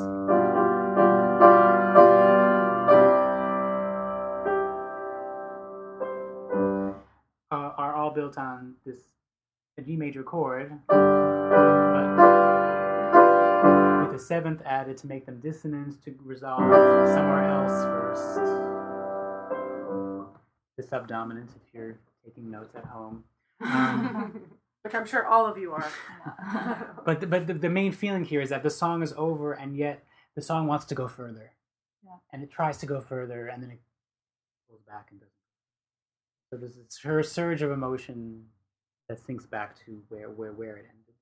Are 7.51 7.95
all 7.95 8.11
built 8.11 8.37
on 8.37 8.75
this 8.85 8.97
a 9.77 9.81
G 9.81 9.95
major 9.95 10.23
chord, 10.23 10.71
with 10.89 10.97
a 14.13 14.19
seventh 14.19 14.61
added 14.65 14.97
to 14.97 15.07
make 15.07 15.25
them 15.25 15.39
dissonant 15.39 16.03
to 16.03 16.15
resolve 16.23 16.59
somewhere 16.61 17.49
else 17.49 17.83
first. 17.85 18.35
The 20.77 20.83
subdominant, 20.83 21.49
if 21.55 21.73
you're 21.73 21.97
taking 22.23 22.51
notes 22.51 22.75
at 22.75 22.85
home. 22.85 23.23
Um, 23.61 24.41
Which 24.83 24.93
I'm 24.93 25.05
sure 25.05 25.25
all 25.25 25.45
of 25.45 25.57
you 25.57 25.71
are. 25.71 25.91
but 27.05 27.21
the, 27.21 27.27
but 27.27 27.47
the, 27.47 27.53
the 27.53 27.69
main 27.69 27.93
feeling 27.93 28.25
here 28.25 28.41
is 28.41 28.49
that 28.49 28.63
the 28.63 28.69
song 28.69 29.01
is 29.01 29.13
over, 29.15 29.53
and 29.53 29.77
yet 29.77 30.03
the 30.35 30.41
song 30.41 30.67
wants 30.67 30.83
to 30.85 30.95
go 30.95 31.07
further, 31.07 31.53
Yeah. 32.03 32.17
and 32.33 32.43
it 32.43 32.51
tries 32.51 32.77
to 32.79 32.85
go 32.85 32.99
further, 32.99 33.47
and 33.47 33.63
then 33.63 33.71
it 33.71 33.79
pulls 34.67 34.81
back 34.81 35.07
and 35.11 35.21
doesn't. 35.21 35.31
So 36.49 36.57
there's 36.57 36.75
this 36.75 36.99
her 37.01 37.23
surge 37.23 37.61
of 37.61 37.71
emotion 37.71 38.43
that 39.07 39.25
sinks 39.25 39.45
back 39.45 39.77
to 39.85 40.01
where 40.09 40.29
where 40.29 40.51
where 40.51 40.75
it 40.75 40.85
ended. 40.89 41.15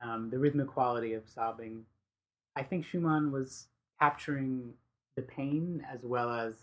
Um, 0.00 0.30
the 0.30 0.38
rhythmic 0.38 0.68
quality 0.68 1.14
of 1.14 1.28
sobbing, 1.28 1.84
I 2.54 2.62
think 2.62 2.84
Schumann 2.84 3.32
was 3.32 3.66
capturing 4.00 4.74
the 5.16 5.22
pain 5.22 5.84
as 5.92 6.00
well 6.04 6.30
as 6.30 6.54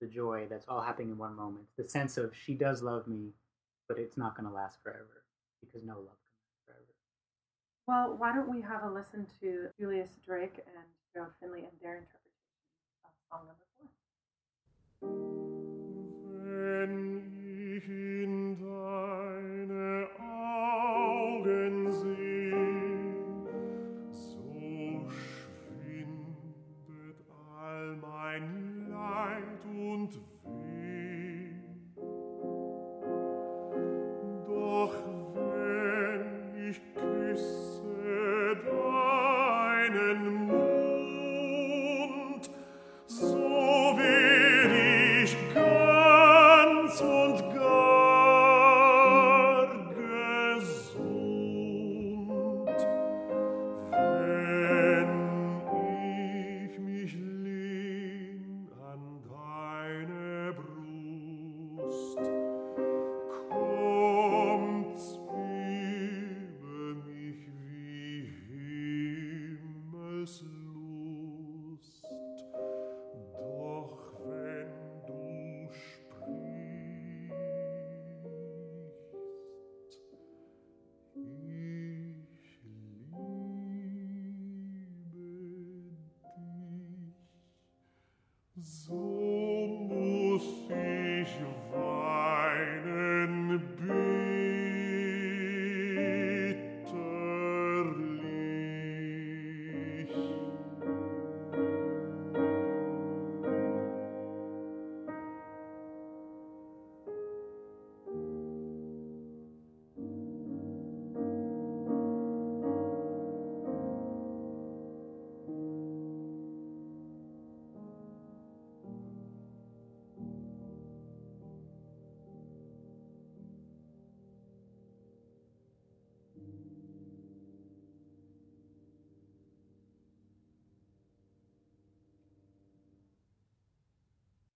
the 0.00 0.06
joy 0.06 0.46
that's 0.48 0.66
all 0.68 0.82
happening 0.82 1.10
in 1.10 1.18
one 1.18 1.34
moment. 1.34 1.64
The 1.76 1.88
sense 1.88 2.16
of 2.16 2.32
she 2.36 2.54
does 2.54 2.82
love 2.82 3.08
me, 3.08 3.32
but 3.88 3.98
it's 3.98 4.16
not 4.16 4.36
going 4.36 4.48
to 4.48 4.54
last 4.54 4.78
forever 4.82 5.21
because 5.62 5.82
no 5.86 5.94
love 5.94 6.18
can 6.20 6.34
last 6.42 6.60
forever. 6.66 6.94
well, 7.86 8.16
why 8.18 8.34
don't 8.34 8.50
we 8.52 8.60
have 8.60 8.82
a 8.84 8.90
listen 8.90 9.26
to 9.40 9.68
Julius 9.78 10.10
Drake 10.26 10.60
and 10.66 10.84
Joe 11.14 11.26
Finley 11.40 11.60
and 11.62 11.72
their 11.80 11.96
interpretation 11.98 12.28
of 13.04 13.12
song 13.30 13.46
number 13.46 13.66
four? 13.78 13.88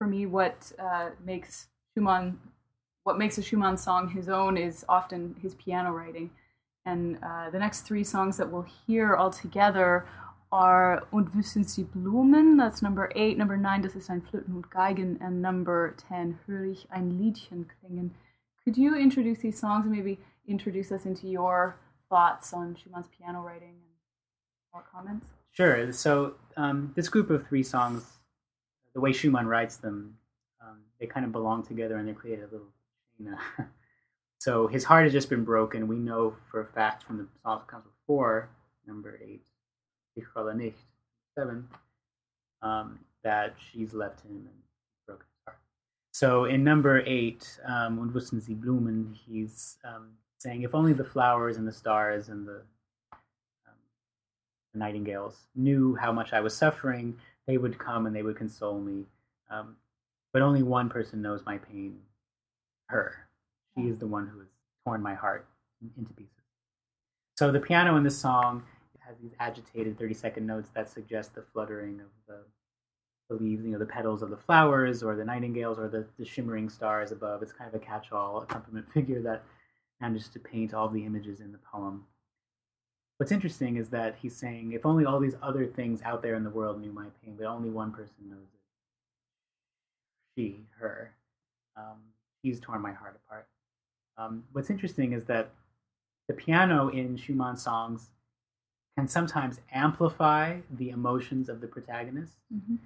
For 0.07 0.11
me, 0.11 0.25
what 0.25 0.71
uh, 0.79 1.09
makes 1.25 1.67
Schumann, 1.93 2.39
what 3.03 3.19
makes 3.19 3.39
a 3.39 3.43
Schumann 3.43 3.77
song 3.77 4.11
his 4.11 4.29
own 4.29 4.57
is 4.57 4.85
often 4.89 5.35
his 5.43 5.57
piano 5.57 5.91
writing. 5.91 6.31
And 6.85 7.19
uh, 7.25 7.51
the 7.51 7.59
next 7.59 7.81
three 7.81 8.05
songs 8.05 8.37
that 8.37 8.53
we'll 8.53 8.69
hear 8.87 9.17
all 9.17 9.31
together 9.31 10.07
are 10.53 11.03
Und 11.11 11.35
wüssten's 11.35 11.75
die 11.75 11.83
Blumen, 11.83 12.57
that's 12.57 12.83
number 12.83 13.09
eight. 13.17 13.37
Number 13.37 13.57
nine, 13.57 13.83
Das 13.83 13.97
ist 13.97 14.09
ein 14.09 14.23
Flöten 14.23 14.55
und 14.55 14.71
Geigen. 14.71 15.19
And 15.21 15.43
number 15.43 15.95
ten, 15.97 16.39
Hör 16.47 16.63
ich 16.65 16.87
ein 16.93 17.19
Liedchen 17.19 17.67
klingen. 17.67 18.13
Could 18.65 18.77
you 18.77 18.95
introduce 18.95 19.41
these 19.41 19.59
songs 19.59 19.87
and 19.87 19.91
maybe 19.93 20.21
introduce 20.47 20.93
us 20.93 21.05
into 21.05 21.27
your 21.27 21.75
thoughts 22.09 22.53
on 22.53 22.77
Schumann's 22.77 23.09
piano 23.09 23.43
writing 23.43 23.75
and 23.75 24.73
more 24.73 24.85
comments? 24.89 25.27
Sure. 25.51 25.93
So 25.93 26.35
um, 26.57 26.93
this 26.95 27.09
group 27.09 27.29
of 27.29 27.45
three 27.49 27.65
songs, 27.65 28.16
the 28.97 29.03
way 29.03 29.13
Schumann 29.13 29.47
writes 29.47 29.77
them, 29.77 30.17
um, 30.63 30.79
they 30.99 31.05
kind 31.07 31.27
of 31.27 31.31
belong 31.31 31.63
together 31.63 31.99
and 31.99 32.09
they 32.09 32.15
create 32.15 32.39
a 32.39 32.49
little 32.51 32.73
chain. 33.19 33.37
so 34.39 34.67
his 34.67 34.85
heart 34.85 35.05
has 35.05 35.13
just 35.13 35.29
been 35.29 35.45
broken. 35.45 35.87
We 35.87 35.97
know 35.97 36.35
for 36.51 36.63
a 36.63 36.65
fact 36.65 37.03
from 37.03 37.19
the 37.19 37.27
that 37.45 37.67
comes 37.67 37.85
before, 37.85 38.49
number 38.87 39.21
eight, 39.23 39.43
Ich 40.17 40.25
grolle 40.35 40.57
nicht, 40.57 40.79
seven, 41.35 41.69
um, 42.63 42.99
that 43.23 43.55
she's 43.59 43.93
left 43.93 44.23
him 44.23 44.31
and 44.31 44.63
broken 45.07 45.27
his 45.27 45.45
heart. 45.45 45.59
So 46.13 46.47
in 46.47 46.65
number 46.65 47.03
eight, 47.05 47.61
um, 47.69 47.99
Und 47.99 48.15
wüssten's 48.15 48.47
die 48.47 48.55
Blumen, 48.55 49.15
he's 49.15 49.77
um, 49.85 50.13
saying, 50.39 50.63
if 50.63 50.75
only 50.75 50.95
the 50.95 51.05
flowers 51.05 51.59
and 51.59 51.69
the 51.69 51.73
stars 51.73 52.31
and 52.31 52.49
the 52.49 52.63
the 54.73 54.79
nightingales 54.79 55.49
knew 55.55 55.97
how 55.97 56.13
much 56.13 56.33
I 56.33 56.41
was 56.41 56.57
suffering, 56.57 57.19
they 57.47 57.59
would 57.59 57.79
come 57.79 58.07
and 58.07 58.15
they 58.15 58.23
would 58.23 58.37
console 58.37 58.81
me. 58.81 59.05
Um, 59.51 59.77
but 60.33 60.43
only 60.43 60.63
one 60.63 60.89
person 60.89 61.23
knows 61.23 61.43
my 61.47 61.59
pain 61.59 61.99
her. 62.89 63.29
She 63.77 63.89
is 63.89 63.99
the 63.99 64.07
one 64.07 64.27
who 64.27 64.41
has 64.41 64.49
torn 64.85 65.03
my 65.03 65.15
heart 65.15 65.47
into 65.97 66.13
pieces. 66.15 66.33
So 67.37 67.53
the 67.53 67.61
piano 67.61 67.97
in 67.97 68.03
this 68.03 68.19
song 68.19 68.63
has 69.07 69.17
these 69.23 69.33
agitated 69.39 69.99
30 69.99 70.15
second 70.15 70.47
notes 70.47 70.71
that 70.75 70.89
suggest 70.89 71.35
the 71.35 71.45
fluttering 71.53 72.01
of 72.01 72.07
the, 72.27 72.39
the 73.29 73.43
leaves, 73.43 73.65
you 73.65 73.71
know, 73.71 73.79
the 73.79 73.87
petals 73.87 74.23
of 74.23 74.31
the 74.31 74.37
flowers 74.37 75.03
or 75.03 75.15
the 75.15 75.25
nightingales 75.25 75.79
or 75.79 75.89
the, 75.89 76.07
the 76.19 76.25
shimmering 76.25 76.69
stars 76.69 77.13
above. 77.13 77.43
It's 77.43 77.53
kind 77.53 77.69
of 77.69 77.81
a 77.81 77.85
catch 77.85 78.13
all 78.13 78.43
accompaniment 78.43 78.91
figure 78.95 79.21
that 79.23 79.45
manages 80.01 80.29
to 80.31 80.39
paint 80.39 80.75
all 80.75 80.89
the 80.89 81.05
images 81.05 81.41
in 81.41 81.53
the 81.53 81.59
poem 81.59 82.05
what's 83.19 83.33
interesting 83.33 83.77
is 83.77 83.89
that 83.91 84.17
he's 84.21 84.37
saying, 84.37 84.73
if 84.73 84.85
only 84.87 85.05
all 85.05 85.21
these 85.21 85.37
other 85.43 85.67
things 85.67 86.03
out 86.03 86.23
there 86.23 86.35
in 86.35 86.45
the 86.45 86.51
world 86.51 86.81
knew 86.81 86.93
my 86.93 87.07
pain, 87.25 87.35
but 87.39 87.47
only 87.47 87.71
one 87.71 87.93
person 87.93 88.15
knows 88.29 88.39
it. 88.39 88.61
She, 90.37 90.61
her. 90.79 91.13
Um, 91.77 91.97
she's 92.43 92.61
torn 92.61 92.81
my 92.83 92.93
heart 92.93 93.19
apart. 93.27 93.47
Um, 94.19 94.45
what's 94.53 94.71
interesting 94.71 95.13
is 95.13 95.25
that 95.25 95.51
the 96.29 96.35
piano 96.35 96.89
in 96.89 97.17
Schumann 97.17 97.57
songs 97.57 98.09
can 98.97 99.09
sometimes 99.09 99.61
amplify 99.73 100.59
the 100.71 100.91
emotions 100.91 101.49
of 101.49 101.61
the 101.61 101.67
protagonist, 101.67 102.35
Mm-hmm. 102.55 102.77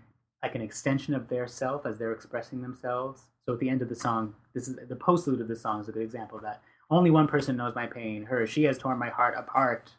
like 0.43 0.55
an 0.55 0.62
extension 0.62 1.14
of 1.14 1.29
their 1.29 1.47
self 1.47 1.87
as 1.87 1.99
they're 1.99 2.12
expressing 2.12 2.62
themselves. 2.62 3.23
So 3.47 3.55
at 3.55 3.61
the 3.61 3.69
end 3.69 3.83
of 3.83 3.88
the 3.88 3.95
song, 3.95 4.35
this 4.55 4.69
is 4.69 4.77
the 4.88 4.97
postlude 4.97 5.40
of 5.40 5.49
the 5.49 5.57
song 5.57 5.81
is 5.81 5.88
a 5.88 5.93
good 5.93 6.03
example 6.03 6.37
of 6.38 6.45
that. 6.45 6.62
Only 6.90 7.11
one 7.11 7.29
person 7.29 7.57
knows 7.57 7.75
my 7.75 7.87
pain. 7.87 8.25
Her, 8.25 8.47
she 8.47 8.64
has 8.64 8.77
torn 8.79 8.99
my 8.99 9.09
heart 9.11 9.35
apart. 9.37 9.90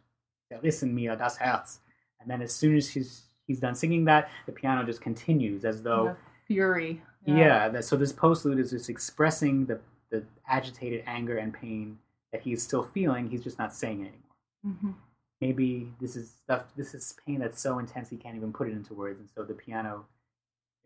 Zerrissen 0.51 0.93
mir 0.93 1.15
das 1.15 1.37
Herz. 1.37 1.79
And 2.19 2.29
then 2.29 2.41
as 2.41 2.53
soon 2.53 2.75
as 2.75 2.89
he's 2.89 3.23
he's 3.47 3.59
done 3.59 3.75
singing 3.75 4.05
that, 4.05 4.29
the 4.45 4.51
piano 4.51 4.83
just 4.83 5.01
continues 5.01 5.65
as 5.65 5.81
though 5.81 6.05
The 6.05 6.17
fury. 6.45 7.01
yeah. 7.25 7.69
that, 7.69 7.85
so 7.85 7.95
this 7.95 8.13
postlude 8.13 8.59
is 8.59 8.71
just 8.71 8.89
expressing 8.89 9.65
the 9.65 9.79
the 10.09 10.23
agitated 10.47 11.03
anger 11.07 11.37
and 11.37 11.53
pain 11.53 11.97
that 12.33 12.41
he's 12.41 12.61
still 12.61 12.83
feeling. 12.83 13.29
He's 13.29 13.43
just 13.43 13.57
not 13.57 13.73
saying 13.73 14.01
it 14.01 14.07
anymore. 14.13 14.77
hmm 14.81 14.91
Maybe 15.39 15.91
this 15.99 16.15
is 16.15 16.29
stuff. 16.43 16.65
This 16.77 16.93
is 16.93 17.15
pain 17.25 17.39
that's 17.39 17.59
so 17.59 17.79
intense 17.79 18.09
he 18.09 18.17
can't 18.17 18.35
even 18.35 18.53
put 18.53 18.67
it 18.67 18.73
into 18.73 18.93
words. 18.93 19.19
And 19.19 19.27
so 19.33 19.43
the 19.43 19.55
piano, 19.55 20.05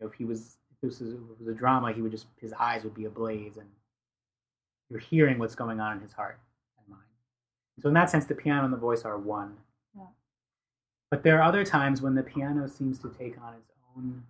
you 0.00 0.06
know, 0.06 0.10
if 0.10 0.14
he 0.16 0.24
was 0.24 0.56
if 0.70 0.80
this 0.80 1.00
was, 1.00 1.14
was 1.38 1.46
a 1.48 1.52
drama, 1.54 1.92
he 1.92 2.00
would 2.00 2.10
just 2.12 2.26
his 2.40 2.54
eyes 2.54 2.82
would 2.84 2.94
be 2.94 3.04
ablaze, 3.04 3.58
and 3.58 3.68
you're 4.88 4.98
hearing 5.00 5.38
what's 5.38 5.54
going 5.54 5.78
on 5.80 5.96
in 5.96 6.00
his 6.02 6.12
heart. 6.14 6.38
So 7.80 7.88
in 7.88 7.94
that 7.94 8.10
sense, 8.10 8.24
the 8.24 8.34
piano 8.34 8.64
and 8.64 8.72
the 8.72 8.78
voice 8.78 9.04
are 9.04 9.18
one. 9.18 9.56
Yeah. 9.94 10.06
But 11.10 11.22
there 11.22 11.38
are 11.38 11.42
other 11.42 11.64
times 11.64 12.00
when 12.00 12.14
the 12.14 12.22
piano 12.22 12.66
seems 12.68 12.98
to 13.00 13.08
take 13.10 13.36
on 13.42 13.54
its 13.54 13.70
own 13.96 14.22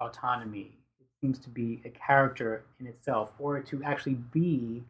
autonomy. 0.00 0.78
It 1.00 1.06
seems 1.20 1.38
to 1.40 1.48
be 1.48 1.80
a 1.84 1.90
character 1.90 2.64
in 2.78 2.86
itself, 2.86 3.32
or 3.38 3.60
to 3.60 3.82
actually 3.82 4.14
be 4.14 4.84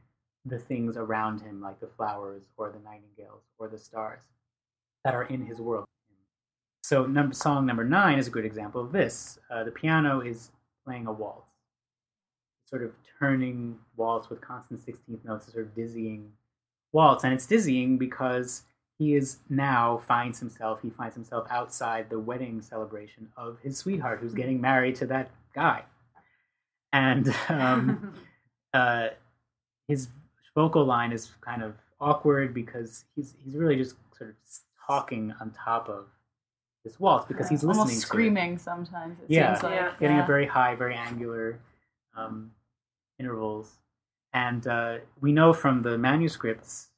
the 0.44 0.58
things 0.58 0.96
around 0.96 1.40
him, 1.40 1.60
like 1.60 1.80
the 1.80 1.86
flowers 1.86 2.42
or 2.56 2.70
the 2.70 2.78
nightingales 2.80 3.42
or 3.58 3.68
the 3.68 3.78
stars 3.78 4.22
that 5.04 5.14
are 5.14 5.24
in 5.24 5.46
his 5.46 5.58
world. 5.58 5.86
So, 6.82 7.06
number, 7.06 7.34
song 7.34 7.64
number 7.64 7.84
nine 7.84 8.18
is 8.18 8.26
a 8.26 8.30
good 8.30 8.44
example 8.44 8.80
of 8.80 8.92
this. 8.92 9.38
Uh, 9.50 9.64
the 9.64 9.70
piano 9.70 10.20
is 10.20 10.50
playing 10.84 11.06
a 11.06 11.12
waltz, 11.12 11.48
sort 12.68 12.82
of 12.82 12.92
turning 13.18 13.78
waltz 13.96 14.28
with 14.28 14.42
constant 14.42 14.84
16th 14.84 15.24
notes, 15.24 15.50
sort 15.50 15.64
of 15.64 15.74
dizzying 15.74 16.30
waltz. 16.94 17.24
And 17.24 17.34
it's 17.34 17.46
dizzying 17.46 17.98
because 17.98 18.62
he 18.98 19.14
is 19.14 19.38
now 19.50 19.98
finds 20.06 20.38
himself, 20.38 20.80
he 20.80 20.88
finds 20.90 21.14
himself 21.14 21.46
outside 21.50 22.08
the 22.08 22.18
wedding 22.18 22.62
celebration 22.62 23.28
of 23.36 23.58
his 23.62 23.76
sweetheart 23.76 24.20
who's 24.20 24.32
getting 24.32 24.60
married 24.60 24.94
to 24.96 25.06
that 25.06 25.30
guy. 25.54 25.82
And 26.92 27.34
um, 27.48 28.14
uh, 28.72 29.08
his 29.88 30.08
vocal 30.54 30.84
line 30.84 31.12
is 31.12 31.32
kind 31.40 31.62
of 31.62 31.74
awkward 32.00 32.54
because 32.54 33.04
he's 33.16 33.34
he's 33.44 33.56
really 33.56 33.76
just 33.76 33.96
sort 34.16 34.30
of 34.30 34.36
talking 34.86 35.34
on 35.40 35.50
top 35.50 35.88
of 35.88 36.06
this 36.84 37.00
waltz 37.00 37.26
because 37.26 37.48
he's 37.48 37.64
listening 37.64 37.80
Almost 37.80 37.94
to 37.94 38.04
it. 38.04 38.06
screaming 38.06 38.58
sometimes. 38.58 39.18
It 39.20 39.26
Yeah. 39.30 39.54
seems 39.54 39.62
like. 39.64 39.74
Yeah. 39.74 39.92
getting 39.98 40.16
yeah. 40.18 40.24
a 40.24 40.26
very 40.26 40.46
high, 40.46 40.74
very 40.76 40.94
angular 40.94 41.58
um, 42.16 42.52
intervals. 43.18 43.72
And 44.34 44.66
uh, 44.66 44.98
we 45.20 45.32
know 45.32 45.52
from 45.52 45.82
the 45.82 45.96
manuscripts, 45.96 46.88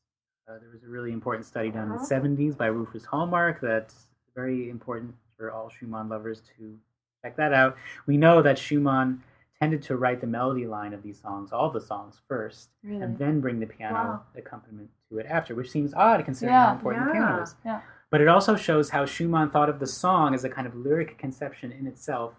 uh, 0.49 0.59
there 0.59 0.71
was 0.73 0.83
a 0.83 0.89
really 0.89 1.13
important 1.13 1.45
study 1.47 1.71
done 1.71 1.85
in 1.85 1.89
the 1.91 1.95
Uh-huh. 1.97 2.07
70s 2.07 2.57
by 2.57 2.67
Rufus 2.67 3.05
Hallmark 3.05 3.61
that's 3.61 4.07
very 4.35 4.71
important 4.71 5.15
for 5.37 5.53
all 5.53 5.69
Schumann 5.69 6.09
lovers 6.09 6.41
to 6.57 6.79
check 7.23 7.37
that 7.37 7.53
out. 7.53 7.77
We 8.07 8.17
know 8.17 8.41
that 8.43 8.59
Schumann 8.59 9.23
tended 9.61 9.83
to 9.83 9.97
write 9.97 10.21
the 10.21 10.27
melody 10.27 10.67
line 10.67 10.93
of 10.95 11.03
these 11.03 11.19
songs, 11.21 11.53
all 11.53 11.71
the 11.71 11.81
songs 11.81 12.21
first, 12.29 12.71
Really? 12.83 13.03
and 13.03 13.19
then 13.19 13.41
bring 13.41 13.59
the 13.61 13.67
piano 13.67 13.95
Wow. 13.95 14.23
accompaniment 14.37 14.91
to 15.11 15.19
it 15.19 15.27
after, 15.27 15.55
which 15.55 15.71
seems 15.71 15.93
odd 15.95 16.25
considering 16.25 16.55
Yeah. 16.55 16.67
how 16.67 16.73
important 16.75 17.07
the 17.07 17.13
piano 17.13 17.37
Yeah. 17.37 17.43
is. 17.43 17.57
Yeah. 17.65 17.81
But 18.11 18.21
it 18.21 18.29
also 18.29 18.55
shows 18.57 18.91
how 18.91 19.05
Schumann 19.05 19.51
thought 19.51 19.69
of 19.69 19.79
the 19.79 19.87
song 19.87 20.33
as 20.35 20.45
a 20.45 20.49
kind 20.49 20.67
of 20.67 20.75
lyric 20.75 21.19
conception 21.19 21.73
in 21.73 21.87
itself, 21.87 22.35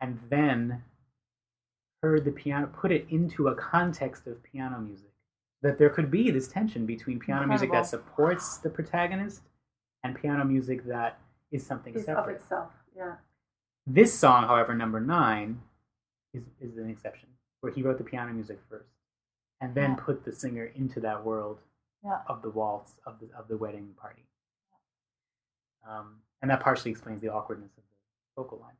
and 0.00 0.18
then 0.30 0.82
heard 2.02 2.24
the 2.24 2.32
piano, 2.32 2.66
put 2.66 2.90
it 2.92 3.06
into 3.10 3.48
a 3.48 3.54
context 3.54 4.26
of 4.26 4.42
piano 4.42 4.78
music. 4.80 5.06
That 5.62 5.76
there 5.78 5.90
could 5.90 6.10
be 6.10 6.30
this 6.30 6.48
tension 6.48 6.86
between 6.86 7.18
piano 7.18 7.46
music 7.46 7.70
that 7.72 7.86
supports 7.86 8.56
the 8.58 8.70
protagonist 8.70 9.42
and 10.02 10.14
piano 10.16 10.44
music 10.44 10.86
that 10.86 11.18
is 11.52 11.66
something 11.66 11.94
of 11.94 12.02
separate. 12.02 12.36
itself. 12.36 12.72
Yeah. 12.96 13.16
This 13.86 14.18
song, 14.18 14.44
however, 14.44 14.74
number 14.74 15.00
nine, 15.00 15.60
is, 16.32 16.44
is 16.60 16.78
an 16.78 16.88
exception, 16.88 17.28
where 17.60 17.72
he 17.72 17.82
wrote 17.82 17.98
the 17.98 18.04
piano 18.04 18.32
music 18.32 18.58
first, 18.70 18.88
and 19.60 19.74
then 19.74 19.90
Yeah. 19.90 19.96
put 19.96 20.24
the 20.24 20.32
singer 20.32 20.64
into 20.64 21.00
that 21.00 21.22
world 21.24 21.58
Yeah. 22.02 22.22
of 22.26 22.40
the 22.40 22.48
waltz 22.50 22.94
of 23.04 23.20
the 23.20 23.28
of 23.36 23.48
the 23.48 23.58
wedding 23.58 23.92
party. 24.00 24.24
Um, 25.86 26.22
and 26.40 26.50
that 26.50 26.60
partially 26.60 26.90
explains 26.90 27.20
the 27.20 27.28
awkwardness 27.28 27.72
of 27.76 27.82
the 27.82 28.42
vocal 28.42 28.58
line. 28.60 28.76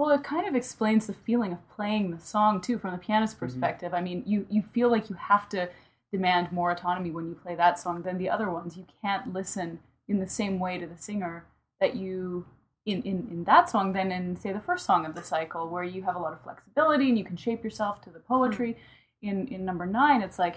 Well, 0.00 0.10
it 0.18 0.22
kind 0.24 0.46
of 0.48 0.54
explains 0.54 1.06
the 1.06 1.12
feeling 1.12 1.52
of 1.52 1.68
playing 1.76 2.10
the 2.10 2.18
song 2.20 2.60
too, 2.60 2.78
from 2.78 2.92
the 2.92 2.98
pianist's 2.98 3.36
Mm-hmm. 3.36 3.44
perspective. 3.46 3.92
I 3.94 4.00
mean, 4.00 4.22
you 4.26 4.46
you 4.48 4.62
feel 4.62 4.90
like 4.90 5.10
you 5.10 5.16
have 5.16 5.48
to 5.50 5.68
demand 6.10 6.50
more 6.52 6.70
autonomy 6.70 7.10
when 7.10 7.26
you 7.28 7.34
play 7.34 7.54
that 7.54 7.78
song 7.78 8.02
than 8.02 8.16
the 8.18 8.30
other 8.30 8.48
ones. 8.50 8.76
You 8.76 8.86
can't 9.02 9.32
listen 9.32 9.80
in 10.08 10.18
the 10.18 10.28
same 10.28 10.58
way 10.58 10.78
to 10.78 10.86
the 10.86 10.96
singer 10.96 11.44
that 11.80 11.94
you 11.96 12.46
in, 12.86 13.02
in, 13.02 13.28
in 13.30 13.44
that 13.44 13.68
song 13.68 13.92
than 13.92 14.10
in 14.10 14.36
say 14.36 14.52
the 14.52 14.60
first 14.60 14.86
song 14.86 15.04
of 15.06 15.14
the 15.14 15.22
cycle, 15.22 15.68
where 15.68 15.84
you 15.84 16.02
have 16.02 16.16
a 16.16 16.18
lot 16.18 16.32
of 16.32 16.40
flexibility 16.42 17.08
and 17.10 17.18
you 17.18 17.24
can 17.24 17.36
shape 17.36 17.62
yourself 17.62 18.00
to 18.02 18.10
the 18.10 18.20
poetry. 18.20 18.76
In 19.22 19.36
in 19.48 19.64
number 19.66 19.84
nine, 19.86 20.22
it's 20.22 20.38
like 20.38 20.56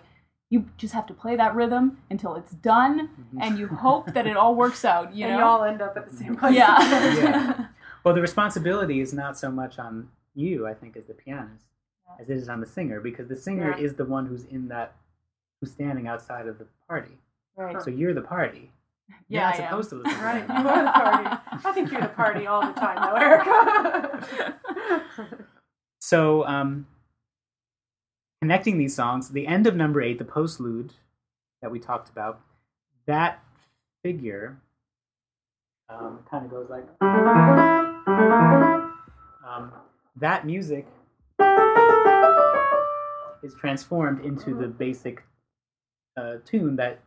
you 0.50 0.66
just 0.78 0.94
have 0.94 1.08
to 1.08 1.14
play 1.14 1.36
that 1.36 1.54
rhythm 1.54 1.98
until 2.10 2.36
it's 2.36 2.54
done, 2.54 3.10
and 3.42 3.60
you 3.60 3.68
hope 3.68 4.14
that 4.14 4.26
it 4.32 4.38
all 4.38 4.56
works 4.56 4.86
out. 4.86 5.14
You 5.14 5.26
and 5.28 5.34
know, 5.34 5.40
you 5.40 5.44
all 5.52 5.64
end 5.66 5.82
up 5.82 5.98
at 5.98 6.10
the 6.10 6.16
same 6.16 6.36
place. 6.38 6.56
yeah, 6.56 6.78
Yeah. 7.22 7.66
Well, 8.04 8.14
the 8.14 8.22
responsibility 8.22 9.00
is 9.00 9.14
not 9.14 9.38
so 9.38 9.50
much 9.52 9.80
on 9.80 10.10
you, 10.36 10.68
I 10.68 10.74
think, 10.74 10.98
as 10.98 11.06
the 11.06 11.14
pianist, 11.14 11.66
Yeah. 12.08 12.16
as 12.24 12.30
it 12.30 12.38
is 12.38 12.50
on 12.50 12.60
the 12.60 12.66
singer, 12.66 13.00
because 13.00 13.28
the 13.28 13.36
singer 13.36 13.72
Yeah. 13.78 13.84
is 13.86 13.96
the 13.96 14.06
one 14.06 14.26
who's 14.26 14.44
in 14.46 14.68
that, 14.70 14.96
who's 15.62 15.72
standing 15.72 16.08
outside 16.08 16.48
of 16.48 16.58
the 16.58 16.66
party. 16.88 17.18
right. 17.56 17.82
So 17.82 17.90
you're 17.92 18.14
the 18.16 18.22
party. 18.22 18.72
You're 19.28 19.42
Yeah, 19.42 19.50
am. 19.50 19.56
supposed 19.56 19.90
to 19.92 19.96
listen. 19.98 20.24
Right, 20.24 20.48
you 20.48 20.56
are 20.70 20.84
the 20.84 20.92
party. 20.92 21.38
I 21.68 21.72
think 21.74 21.92
you're 21.92 22.02
the 22.02 22.08
party 22.08 22.48
all 22.48 22.62
the 22.66 22.74
time, 22.74 22.98
though, 23.02 23.16
Erica. 23.16 24.58
so, 26.00 26.46
um, 26.48 26.88
connecting 28.42 28.78
these 28.78 28.96
songs, 28.96 29.30
the 29.30 29.46
end 29.46 29.68
of 29.68 29.76
number 29.76 30.02
eight, 30.02 30.18
the 30.20 30.26
postlude 30.26 30.92
that 31.62 31.70
we 31.70 31.80
talked 31.80 32.10
about, 32.10 32.40
that 33.06 33.44
figure 34.04 34.58
um, 35.90 36.20
kind 36.30 36.46
of 36.46 36.52
goes 36.52 36.70
like. 36.70 36.88
Um, 38.08 39.72
that 40.18 40.46
music 40.46 40.86
is 43.44 43.54
transformed 43.60 44.24
into 44.26 44.54
the 44.56 44.68
basic 44.68 45.24
uh, 46.18 46.36
tune 46.46 46.76
that 46.78 47.00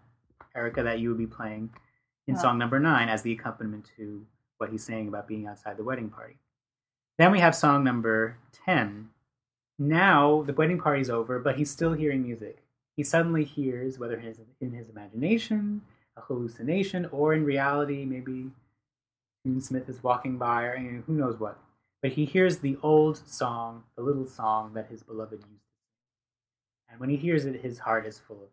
Erica 0.55 0.83
that 0.83 1.01
you 1.01 1.11
would 1.11 1.19
be 1.19 1.27
playing 1.27 1.71
in 2.27 2.35
Yeah. 2.35 2.41
song 2.41 2.59
number 2.59 2.79
nine 2.81 3.09
as 3.09 3.23
the 3.23 3.33
accompaniment 3.33 3.91
to 3.97 4.27
what 4.59 4.71
he's 4.71 4.85
saying 4.85 5.09
about 5.09 5.29
being 5.29 5.47
outside 5.47 5.77
the 5.77 5.85
wedding 5.85 6.09
party. 6.09 6.39
Then 7.19 7.31
we 7.31 7.41
have 7.41 7.55
song 7.55 7.85
number 7.85 8.39
ten. 8.53 9.11
Now 9.79 10.43
the 10.43 10.53
wedding 10.55 10.79
party's 10.81 11.11
over, 11.11 11.39
but 11.39 11.57
he's 11.57 11.71
still 11.71 11.93
hearing 11.93 12.23
music. 12.23 12.63
He 12.97 13.05
suddenly 13.05 13.45
hears, 13.45 13.99
whether 13.99 14.19
his, 14.19 14.41
in 14.63 14.73
his 14.73 14.89
imagination, 14.89 15.83
a 16.17 16.23
hallucination, 16.23 17.05
or 17.13 17.35
in 17.35 17.45
reality, 17.45 18.07
maybe 18.07 18.51
Tune 19.47 19.61
Smith 19.61 19.89
is 19.89 20.03
walking 20.03 20.39
by, 20.39 20.65
or 20.65 20.77
you 20.77 20.91
know, 20.91 21.03
who 21.07 21.15
knows 21.15 21.39
what. 21.39 21.57
But 22.03 22.13
he 22.13 22.25
hears 22.25 22.59
the 22.59 22.77
old 22.83 23.17
song, 23.29 23.85
the 23.95 24.03
little 24.03 24.27
song 24.27 24.75
that 24.75 24.89
his 24.89 25.05
beloved 25.05 25.35
used 25.35 25.45
to 25.45 25.49
sing. 25.49 26.91
And 26.91 26.99
when 26.99 27.11
he 27.11 27.17
hears 27.17 27.47
it, 27.47 27.61
his 27.63 27.79
heart 27.79 28.07
is 28.07 28.19
full 28.19 28.43
of 28.43 28.49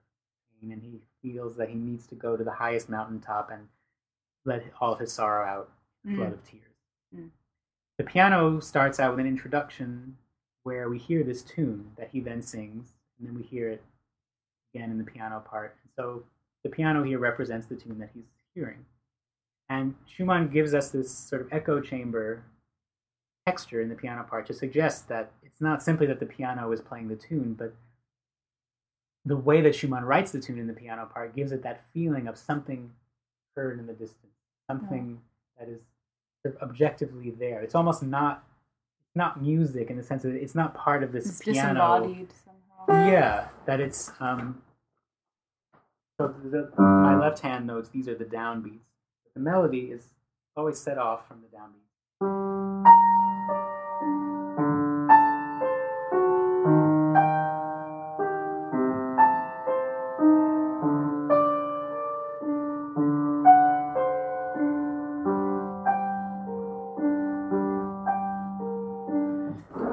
pain, 0.62 0.71
and 0.71 0.84
he 0.84 0.99
feels 1.23 1.58
that 1.58 1.69
he 1.69 1.75
needs 1.75 2.06
to 2.08 2.15
go 2.15 2.38
to 2.38 2.43
the 2.43 2.51
highest 2.51 2.89
mountaintop 2.89 3.49
and 3.51 3.67
let 4.45 4.63
all 4.79 4.93
of 4.93 4.99
his 4.99 5.12
sorrow 5.12 5.47
out 5.47 5.71
in 6.06 6.13
a 6.13 6.15
flood 6.15 6.29
Mm. 6.29 6.34
of 6.34 6.43
tears. 6.43 6.75
Mm. 7.15 7.29
The 7.97 8.03
piano 8.03 8.60
starts 8.60 8.99
out 8.99 9.12
with 9.15 9.19
an 9.19 9.27
introduction 9.27 10.17
where 10.62 10.89
we 10.89 10.99
hear 10.99 11.23
this 11.23 11.41
tune 11.41 11.91
that 11.97 12.10
he 12.10 12.19
then 12.19 12.43
sings, 12.43 12.93
and 13.17 13.27
then 13.27 13.36
we 13.36 13.41
hear 13.43 13.69
it 13.69 13.84
again 14.73 14.91
in 14.91 14.99
the 14.99 15.03
piano 15.03 15.39
part. 15.39 15.75
And 15.82 15.91
so 15.95 16.23
the 16.63 16.69
piano 16.69 17.01
here 17.01 17.19
represents 17.19 17.65
the 17.65 17.75
tune 17.75 17.97
that 17.99 18.12
he's 18.13 18.29
hearing. 18.53 18.86
And 19.73 19.95
Schumann 20.05 20.49
gives 20.49 20.75
us 20.75 20.91
this 20.91 21.12
sort 21.12 21.41
of 21.41 21.47
echo 21.51 21.81
chamber 21.81 22.43
texture 23.47 23.81
in 23.81 23.89
the 23.89 23.95
piano 23.95 24.23
part 24.23 24.45
to 24.47 24.53
suggest 24.53 25.09
that 25.09 25.31
it's 25.41 25.62
not 25.62 25.81
simply 25.81 26.05
that 26.07 26.19
the 26.19 26.27
piano 26.27 26.71
is 26.71 26.79
playing 26.79 27.07
the 27.07 27.15
tune, 27.15 27.55
but 27.57 27.73
the 29.25 29.36
way 29.36 29.62
that 29.62 29.73
Schumann 29.73 30.05
writes 30.05 30.31
the 30.31 30.39
tune 30.39 30.59
in 30.59 30.67
the 30.67 30.73
piano 30.73 31.09
part 31.12 31.36
gives 31.36 31.51
it 31.51 31.63
that 31.63 31.86
feeling 31.91 32.27
of 32.27 32.38
something 32.38 32.91
heard 33.55 33.79
in 33.79 33.88
the 33.88 33.93
distance, 33.93 34.36
something 34.69 35.19
that 35.57 35.67
is 35.67 35.79
sort 36.43 36.55
of 36.55 36.69
objectively 36.69 37.31
there. 37.31 37.62
It's 37.62 37.75
almost 37.75 38.03
not 38.03 38.43
it's 39.07 39.15
not 39.15 39.41
music 39.41 39.89
in 39.89 39.97
the 39.97 40.03
sense 40.03 40.21
that 40.21 40.36
it's 40.36 40.55
not 40.55 40.75
part 40.75 41.01
of 41.01 41.12
this 41.12 41.25
It's 41.27 41.39
piano. 41.39 41.73
disembodied 41.73 42.29
somehow. 42.45 43.12
Yeah, 43.12 43.47
that 43.65 43.79
it's 43.79 44.12
um. 44.19 44.62
So 46.19 46.27
the, 46.43 46.69
my 46.77 47.17
left 47.17 47.39
hand 47.39 47.65
notes 47.65 47.89
these 47.89 48.07
are 48.07 48.15
the 48.15 48.25
downbeats. 48.25 48.92
The 49.36 49.41
melody 49.41 49.89
is 49.91 50.04
always 50.56 50.78
set 50.80 51.00
off 51.00 51.28
from 51.28 51.41
the 51.41 51.48
downbeat. 51.48 51.80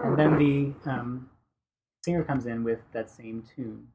And 0.05 0.19
then 0.19 0.39
the 0.39 0.91
um, 0.91 1.31
singer 2.05 2.25
comes 2.25 2.45
in 2.45 2.63
with 2.63 2.81
that 2.93 3.09
same 3.09 3.43
tune. 3.57 3.89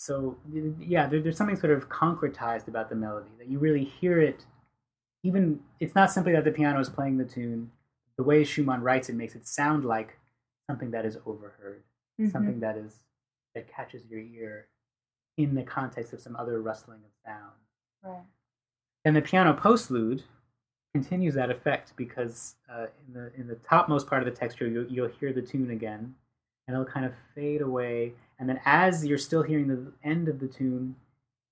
So 0.00 0.34
yeah, 0.80 1.06
there, 1.06 1.20
there's 1.20 1.36
something 1.36 1.56
sort 1.56 1.74
of 1.74 1.90
concretized 1.90 2.68
about 2.68 2.88
the 2.88 2.94
melody 2.94 3.28
that 3.36 3.48
you 3.48 3.58
really 3.58 3.84
hear 3.84 4.18
it. 4.18 4.46
Even 5.22 5.60
it's 5.78 5.94
not 5.94 6.10
simply 6.10 6.32
that 6.32 6.44
the 6.44 6.50
piano 6.52 6.80
is 6.80 6.88
playing 6.88 7.18
the 7.18 7.24
tune. 7.26 7.70
The 8.16 8.22
way 8.22 8.42
Schumann 8.42 8.80
writes 8.80 9.10
it 9.10 9.14
makes 9.14 9.34
it 9.34 9.46
sound 9.46 9.84
like 9.84 10.16
something 10.70 10.90
that 10.92 11.04
is 11.04 11.18
overheard, 11.26 11.82
Mhm. 12.18 12.32
something 12.32 12.60
that 12.60 12.78
is 12.78 13.02
that 13.54 13.68
catches 13.68 14.06
your 14.06 14.20
ear 14.20 14.68
in 15.36 15.54
the 15.54 15.64
context 15.64 16.14
of 16.14 16.20
some 16.22 16.34
other 16.34 16.62
rustling 16.62 17.00
of 17.04 17.10
sound. 17.22 17.52
Right. 18.02 18.24
And 19.04 19.14
the 19.14 19.20
piano 19.20 19.52
postlude 19.52 20.22
continues 20.94 21.34
that 21.34 21.50
effect 21.50 21.94
because 21.96 22.56
uh, 22.70 22.86
in 23.06 23.12
the 23.12 23.34
in 23.34 23.46
the 23.48 23.56
topmost 23.56 24.06
part 24.06 24.26
of 24.26 24.32
the 24.32 24.40
texture 24.40 24.66
you'll, 24.66 24.86
you'll 24.86 25.08
hear 25.08 25.34
the 25.34 25.42
tune 25.42 25.70
again, 25.70 26.14
and 26.66 26.74
it'll 26.74 26.86
kind 26.90 27.04
of 27.04 27.12
fade 27.34 27.60
away. 27.60 28.14
And 28.40 28.48
then 28.48 28.58
as 28.64 29.04
you're 29.06 29.18
still 29.18 29.42
hearing 29.42 29.68
the 29.68 29.92
end 30.02 30.26
of 30.26 30.40
the 30.40 30.48
tune, 30.48 30.96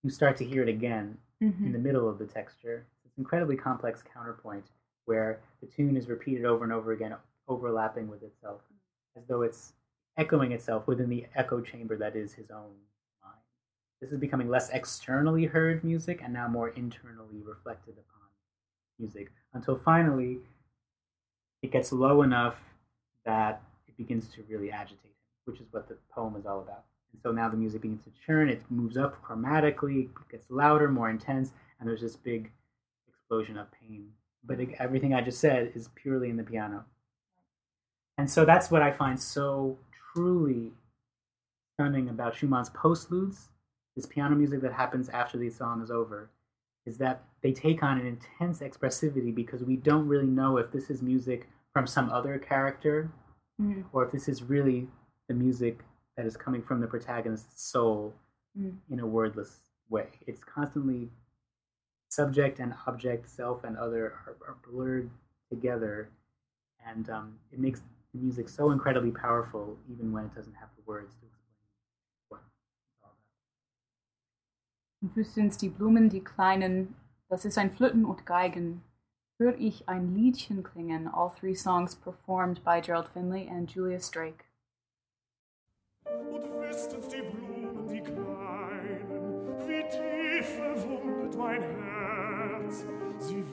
you 0.03 0.11
start 0.11 0.37
to 0.39 0.45
hear 0.45 0.63
it 0.63 0.69
again 0.69 1.19
Mhm. 1.43 1.67
in 1.67 1.73
the 1.73 1.79
middle 1.79 2.09
of 2.09 2.19
the 2.19 2.27
texture. 2.27 2.87
It's 3.05 3.15
an 3.17 3.21
incredibly 3.21 3.57
complex 3.57 4.03
counterpoint 4.03 4.71
where 5.05 5.41
the 5.61 5.67
tune 5.67 5.97
is 5.97 6.09
repeated 6.09 6.45
over 6.47 6.65
and 6.65 6.73
over 6.73 6.93
again, 6.93 7.15
overlapping 7.47 8.09
with 8.09 8.23
itself, 8.23 8.63
as 9.17 9.27
though 9.27 9.43
it's 9.43 9.75
echoing 10.17 10.53
itself 10.53 10.87
within 10.87 11.09
the 11.11 11.27
echo 11.35 11.61
chamber 11.61 11.97
that 11.97 12.17
is 12.17 12.33
his 12.33 12.51
own 12.51 12.75
mind. 13.23 13.39
This 14.01 14.11
is 14.13 14.19
becoming 14.19 14.49
less 14.49 14.71
externally 14.71 15.45
heard 15.45 15.85
music 15.85 16.23
and 16.23 16.33
now 16.33 16.49
more 16.49 16.71
internally 16.71 17.41
reflected 17.43 17.99
upon 17.99 18.29
music 18.99 19.31
until 19.53 19.77
finally 19.79 20.41
it 21.63 21.71
gets 21.71 21.93
low 21.93 22.23
enough 22.23 22.65
that 23.25 23.63
it 23.87 23.97
begins 23.97 24.29
to 24.29 24.43
really 24.45 24.71
agitate 24.73 25.17
which 25.49 25.61
is 25.61 25.67
what 25.73 25.89
the 25.89 25.97
poem 26.11 26.37
is 26.37 26.47
all 26.47 26.61
about. 26.61 26.85
And 27.13 27.23
so 27.23 27.33
now 27.33 27.49
the 27.49 27.57
music 27.57 27.81
begins 27.83 28.05
to 28.05 28.11
churn, 28.25 28.49
it 28.51 28.63
moves 28.71 28.97
up 28.97 29.21
chromatically, 29.25 30.05
it 30.05 30.11
gets 30.31 30.51
louder, 30.51 30.89
more 30.89 31.09
intense, 31.09 31.53
and 31.81 31.89
there's 31.89 32.03
this 32.03 32.17
big 32.17 32.53
explosion 33.09 33.57
of 33.57 33.67
pain. 33.73 34.11
But 34.45 34.61
it, 34.61 34.69
everything 34.79 35.15
I 35.15 35.23
just 35.23 35.41
said 35.41 35.73
is 35.75 35.89
purely 35.95 36.29
in 36.29 36.37
the 36.37 36.45
piano. 36.45 36.85
And 38.19 38.31
so 38.31 38.45
that's 38.45 38.71
what 38.71 38.83
I 38.83 38.93
find 38.93 39.19
so 39.19 39.79
truly 40.13 40.73
stunning 41.75 42.09
about 42.09 42.35
Schumann's 42.35 42.71
postludes, 42.71 43.49
this 43.97 44.07
piano 44.07 44.35
music 44.37 44.61
that 44.61 44.73
happens 44.73 45.09
after 45.09 45.39
the 45.39 45.51
song 45.51 45.83
is 45.83 45.91
over, 45.91 46.31
is 46.85 46.99
that 46.99 47.23
they 47.43 47.53
take 47.53 47.83
on 47.83 47.99
an 47.99 48.07
intense 48.07 48.61
expressivity 48.61 49.35
because 49.35 49.63
we 49.63 49.77
don't 49.77 50.07
really 50.09 50.27
know 50.27 50.57
if 50.59 50.71
this 50.73 50.91
is 50.91 51.01
music 51.03 51.49
from 51.73 51.87
some 51.87 52.11
other 52.11 52.39
character 52.39 53.11
Mhm. 53.61 53.85
or 53.93 54.05
if 54.05 54.13
this 54.13 54.29
is 54.29 54.43
really 54.43 54.89
the 55.29 55.35
music 55.35 55.81
that 56.17 56.27
is 56.27 56.37
coming 56.37 56.63
from 56.63 56.81
the 56.81 56.87
protagonist's 56.87 57.63
soul 57.71 58.15
Mm. 58.57 58.79
in 58.91 58.99
a 59.01 59.07
wordless 59.07 59.61
way. 59.89 60.09
It's 60.27 60.43
constantly 60.43 61.11
subject 62.09 62.59
and 62.59 62.75
object, 62.87 63.29
self 63.29 63.63
and 63.63 63.77
other 63.77 64.07
are, 64.07 64.37
are 64.49 64.57
blurred 64.69 65.11
together, 65.51 66.09
and 66.85 67.09
um, 67.11 67.39
it 67.53 67.59
makes 67.59 67.81
the 68.13 68.19
music 68.19 68.49
so 68.49 68.71
incredibly 68.71 69.11
powerful, 69.13 69.77
even 69.93 70.13
when 70.13 70.25
it 70.25 70.35
doesn't 70.35 70.55
have 70.55 70.71
the 70.77 70.83
words 70.87 71.15
to 71.21 71.27
explain 71.27 71.69
what 72.31 72.41
all. 73.03 73.15
Und 75.03 75.15
wüssten's 75.15 75.59
die 75.59 75.69
Blumen, 75.69 76.09
die 76.09 76.25
kleinen, 76.25 76.97
das 77.29 77.45
ist 77.45 77.59
ein 77.59 77.71
Flöten 77.71 78.05
und 78.07 78.25
Geigen. 78.27 78.83
Hör 79.39 79.55
ich 79.57 79.89
ein 79.89 80.15
Liedchen 80.17 80.63
klingen. 80.65 81.07
All 81.07 81.31
three 81.31 81.55
songs 81.55 81.95
performed 81.95 82.65
by 82.65 82.81
Gerald 82.81 83.09
Finley 83.09 83.47
and 83.49 83.71
Julius 83.71 84.11
Drake. 84.11 84.47
Und 86.31 86.45
wüssten's 86.61 87.09
die 87.09 87.23
Blumen, 87.23 87.87
die 87.89 88.01
kleinen, 88.01 89.09
wie 89.67 89.83
tief 89.89 90.47
verwundet 90.57 91.37
mein 91.37 91.63
Herz. 91.63 92.87
Sie 93.19 93.45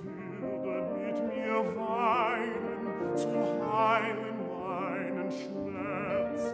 würden 0.41 1.05
mit 1.05 1.17
mir 1.27 1.57
weinen, 1.75 3.15
zum 3.15 3.43
Heilen 3.73 4.37
meinen 4.47 5.31
Schmerz. 5.31 6.53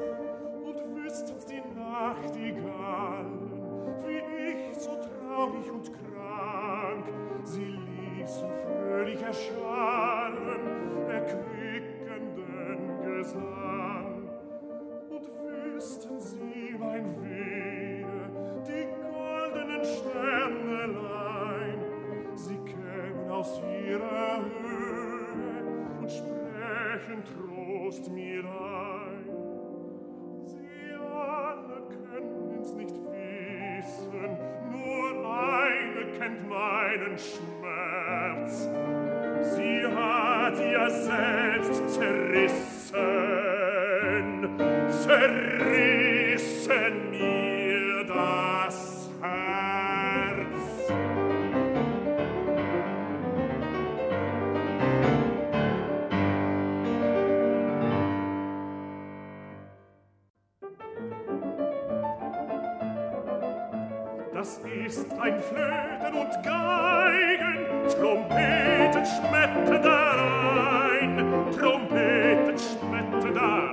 Und 0.64 0.96
wüssten's 0.96 1.46
die 1.46 1.62
Nachtigallen, 1.76 3.50
wie 4.06 4.22
ich 4.50 4.78
so 4.78 4.92
traurig 4.92 5.72
und 5.72 5.92
krank, 5.94 7.06
sie 7.44 7.78
ließen 8.20 8.50
fröhlich 8.64 9.22
erschallen, 9.22 10.62
erquickenden 11.10 13.02
Gesang. 13.02 13.61
keinen 36.92 37.18
Schmerz. 37.18 38.68
Sie 39.56 39.86
hat 39.86 40.60
ja 40.60 40.90
selbst 40.90 41.90
zerrissen, 41.94 42.98
zerrissen. 44.90 46.01
das 64.42 64.60
ist 64.88 65.06
ein 65.20 65.40
Flöten 65.40 66.18
und 66.20 66.44
Geigen, 66.44 67.60
Trompeten 67.90 69.06
schmettert 69.06 69.86
ein, 69.86 71.18
Trompeten 71.52 72.58
schmettert 72.58 73.38
ein. 73.38 73.71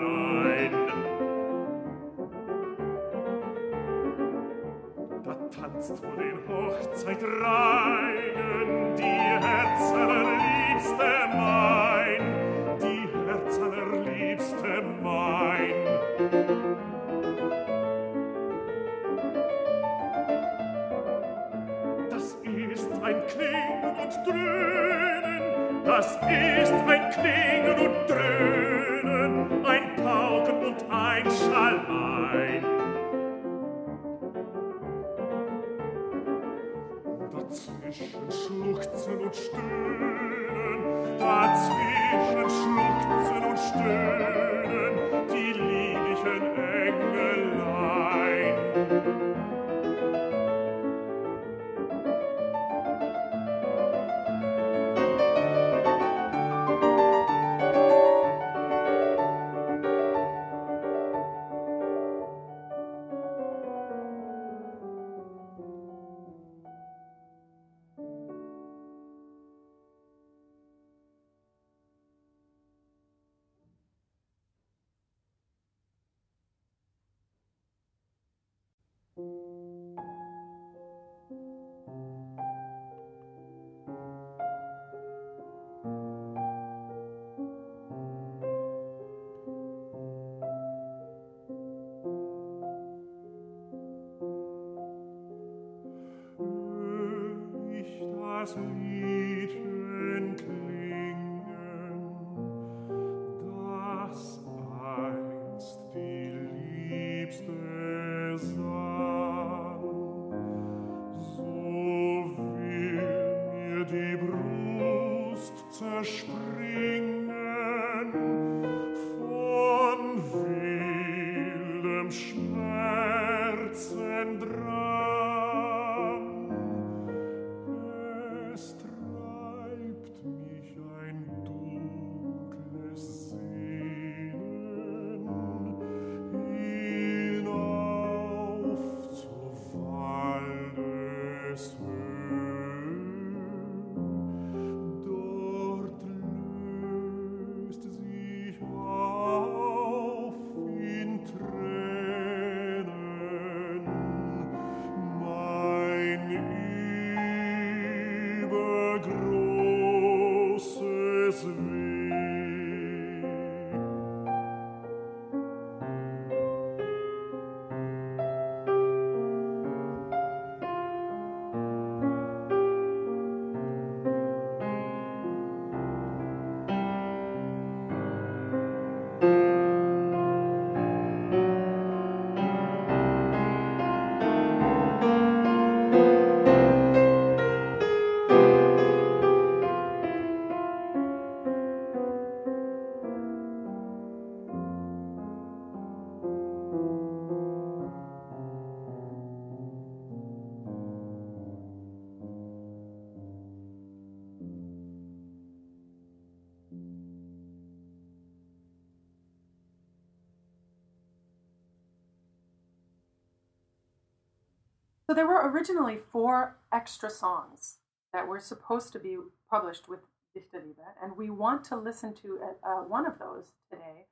There 215.19 215.27
were 215.27 215.51
originally 215.51 215.97
four 215.97 216.59
extra 216.73 217.11
songs 217.11 217.79
that 218.13 218.29
were 218.29 218.39
supposed 218.39 218.93
to 218.93 219.01
be 219.01 219.17
published 219.51 219.89
with 219.89 219.99
Dichterliebe, 220.33 220.87
and 221.03 221.17
we 221.17 221.29
want 221.29 221.65
to 221.65 221.77
listen 221.77 222.15
to 222.23 222.39
uh, 222.63 222.83
one 222.83 223.05
of 223.05 223.19
those 223.19 223.47
today. 223.69 224.07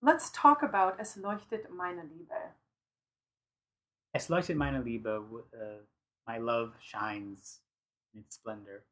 Let's 0.00 0.30
talk 0.30 0.62
about 0.62 0.98
Es 0.98 1.18
leuchtet 1.18 1.68
meine 1.70 2.08
Liebe. 2.10 2.40
Es 4.14 4.28
leuchtet 4.28 4.56
meine 4.56 4.82
Liebe, 4.82 5.20
uh, 5.52 5.82
my 6.26 6.38
love 6.38 6.74
shines 6.80 7.60
in 8.14 8.20
its 8.20 8.36
splendor. 8.36 8.82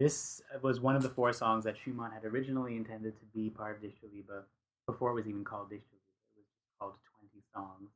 This 0.00 0.42
was 0.60 0.80
one 0.80 0.96
of 0.96 1.04
the 1.04 1.08
four 1.08 1.32
songs 1.32 1.62
that 1.62 1.76
Schumann 1.78 2.10
had 2.10 2.24
originally 2.24 2.74
intended 2.74 3.16
to 3.20 3.26
be 3.26 3.48
part 3.48 3.76
of 3.76 3.82
Dichterliebe 3.82 4.42
before 4.88 5.12
it 5.12 5.14
was 5.14 5.28
even 5.28 5.44
called 5.44 5.68
Dichterliebe. 5.68 6.34
It 6.34 6.42
was 6.42 6.46
called 6.80 6.94
20 7.20 7.44
songs. 7.54 7.90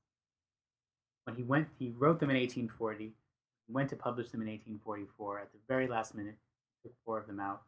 When 1.28 1.36
he 1.36 1.42
went, 1.42 1.68
he 1.78 1.90
wrote 1.90 2.20
them 2.20 2.30
in 2.30 2.36
1840. 2.36 3.04
He 3.04 3.12
went 3.70 3.90
to 3.90 3.96
publish 3.96 4.30
them 4.30 4.40
in 4.40 4.48
1844. 4.48 5.40
At 5.40 5.52
the 5.52 5.58
very 5.68 5.86
last 5.86 6.14
minute, 6.14 6.36
he 6.82 6.88
took 6.88 6.96
four 7.04 7.18
of 7.18 7.26
them 7.26 7.38
out 7.38 7.64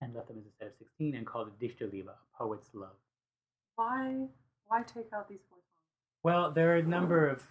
and 0.00 0.14
left 0.14 0.28
them 0.28 0.36
as 0.38 0.46
a 0.46 0.56
set 0.56 0.68
of 0.68 0.74
16 0.78 1.16
and 1.16 1.26
called 1.26 1.48
it 1.48 1.58
Dichterliebe, 1.58 2.06
a 2.06 2.38
poet's 2.38 2.68
love. 2.74 2.94
Why 3.74 4.28
why 4.68 4.82
take 4.84 5.12
out 5.12 5.28
these 5.28 5.40
four 5.50 5.58
songs? 5.58 6.22
Well, 6.22 6.52
there 6.52 6.72
are 6.72 6.76
a 6.76 6.82
number 6.84 7.28
of. 7.28 7.42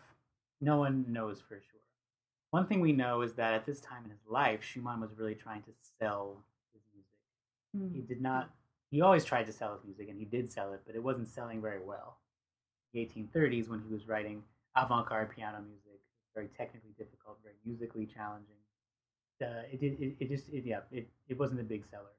No 0.62 0.78
one 0.78 1.04
knows 1.10 1.42
for 1.42 1.56
sure. 1.56 1.82
One 2.52 2.66
thing 2.66 2.80
we 2.80 2.94
know 2.94 3.24
is 3.24 3.34
that 3.34 3.54
at 3.54 3.66
this 3.66 3.82
time 3.82 4.06
in 4.06 4.12
his 4.12 4.26
life, 4.26 4.64
Schumann 4.64 5.02
was 5.02 5.18
really 5.18 5.36
trying 5.36 5.64
to 5.64 5.72
sell 6.00 6.38
his 6.72 6.82
music. 6.94 7.92
Mm. 7.92 7.94
He 7.94 8.08
did 8.08 8.22
not. 8.22 8.50
He 8.90 9.02
always 9.02 9.26
tried 9.26 9.48
to 9.48 9.52
sell 9.52 9.74
his 9.74 9.84
music, 9.84 10.08
and 10.08 10.18
he 10.18 10.24
did 10.24 10.50
sell 10.50 10.72
it, 10.72 10.84
but 10.86 10.96
it 10.96 11.04
wasn't 11.04 11.28
selling 11.28 11.62
very 11.62 11.82
well. 11.84 12.20
The 12.94 13.06
1830s, 13.06 13.68
when 13.68 13.82
he 13.82 13.94
was 13.94 14.08
writing 14.08 14.44
avant-garde 14.76 15.30
piano 15.36 15.58
music. 15.62 16.00
It's 16.00 16.34
very 16.34 16.50
technically 16.58 16.92
difficult, 16.98 17.38
very 17.44 17.56
musically 17.66 18.06
challenging. 18.06 18.56
Uh, 19.42 19.66
it, 19.72 19.82
it, 19.82 20.16
it 20.20 20.30
just 20.30 20.50
it, 20.50 20.66
yeah 20.66 20.82
it, 20.92 21.08
it 21.28 21.40
wasn't 21.40 21.60
a 21.60 21.64
big 21.64 21.84
seller, 21.90 22.14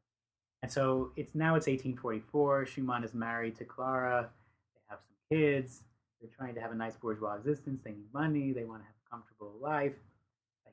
and 0.63 0.73
so 0.73 1.13
it's 1.17 1.37
now 1.37 1.55
it's 1.55 1.69
1844. 1.69 2.67
Schumann 2.67 3.05
is 3.05 3.15
married 3.15 3.55
to 3.57 3.65
Clara. 3.65 4.29
They 4.75 4.81
have 4.89 4.99
some 5.01 5.39
kids. 5.39 5.85
They're 6.21 6.31
trying 6.37 6.55
to 6.57 6.61
have 6.61 6.73
a 6.73 6.75
nice 6.75 6.97
bourgeois 6.97 7.35
existence. 7.35 7.81
They 7.85 7.93
need 7.93 8.13
money. 8.13 8.53
They 8.53 8.65
want 8.65 8.83
to 8.83 8.87
have 8.87 8.95
a 9.07 9.11
comfortable 9.11 9.55
life. 9.61 9.95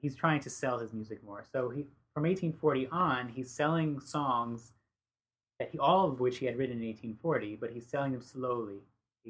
He's 0.02 0.16
trying 0.16 0.40
to 0.42 0.50
sell 0.50 0.80
his 0.80 0.92
music 0.92 1.24
more. 1.24 1.44
So 1.52 1.70
he 1.70 1.86
from 2.14 2.24
1840 2.24 2.88
on, 2.88 3.30
he's 3.30 3.52
selling 3.52 4.00
songs 4.00 4.72
that 5.60 5.70
he 5.72 5.78
all 5.78 6.08
of 6.08 6.20
which 6.20 6.38
he 6.40 6.46
had 6.46 6.58
written 6.58 6.82
in 6.82 6.88
1840, 6.88 7.58
but 7.58 7.72
he's 7.72 7.88
selling 7.88 8.14
them 8.14 8.22
slowly. 8.22 8.80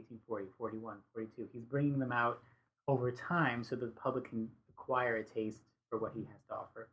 1840, 0.07 0.47
41, 0.57 0.97
42. 1.13 1.49
He's 1.53 1.63
bringing 1.63 1.99
them 1.99 2.11
out 2.11 2.39
over 2.87 3.11
time 3.11 3.63
so 3.63 3.75
that 3.75 3.85
the 3.85 3.99
public 3.99 4.29
can 4.29 4.49
acquire 4.69 5.17
a 5.17 5.23
taste 5.23 5.61
for 5.89 5.99
what 5.99 6.11
he 6.15 6.21
has 6.21 6.41
to 6.49 6.55
offer. 6.55 6.89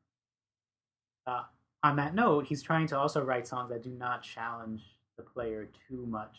Uh, 1.26 1.42
on 1.82 1.96
that 1.96 2.14
note, 2.14 2.46
he's 2.46 2.62
trying 2.62 2.86
to 2.88 2.98
also 2.98 3.22
write 3.22 3.46
songs 3.46 3.70
that 3.70 3.82
do 3.82 3.90
not 3.90 4.22
challenge 4.22 4.82
the 5.16 5.22
player 5.22 5.68
too 5.88 6.04
much 6.06 6.36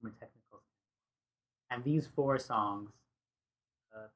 from 0.00 0.10
a 0.10 0.12
technical 0.12 0.60
standpoint. 0.60 1.70
And 1.70 1.84
these 1.84 2.08
four 2.14 2.38
songs, 2.38 2.90
uh, 3.94 4.08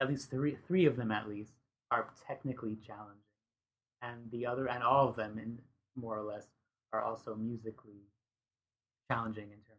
at 0.00 0.08
least 0.08 0.30
three, 0.30 0.56
three 0.66 0.86
of 0.86 0.96
them 0.96 1.10
at 1.10 1.28
least, 1.28 1.52
are 1.90 2.08
technically 2.26 2.76
challenging, 2.86 3.22
and 4.00 4.30
the 4.30 4.46
other, 4.46 4.66
and 4.66 4.82
all 4.82 5.08
of 5.08 5.16
them, 5.16 5.38
in 5.38 5.58
more 5.94 6.16
or 6.16 6.22
less, 6.22 6.46
are 6.92 7.02
also 7.02 7.34
musically 7.34 8.00
challenging 9.10 9.44
in 9.44 9.58
terms 9.68 9.71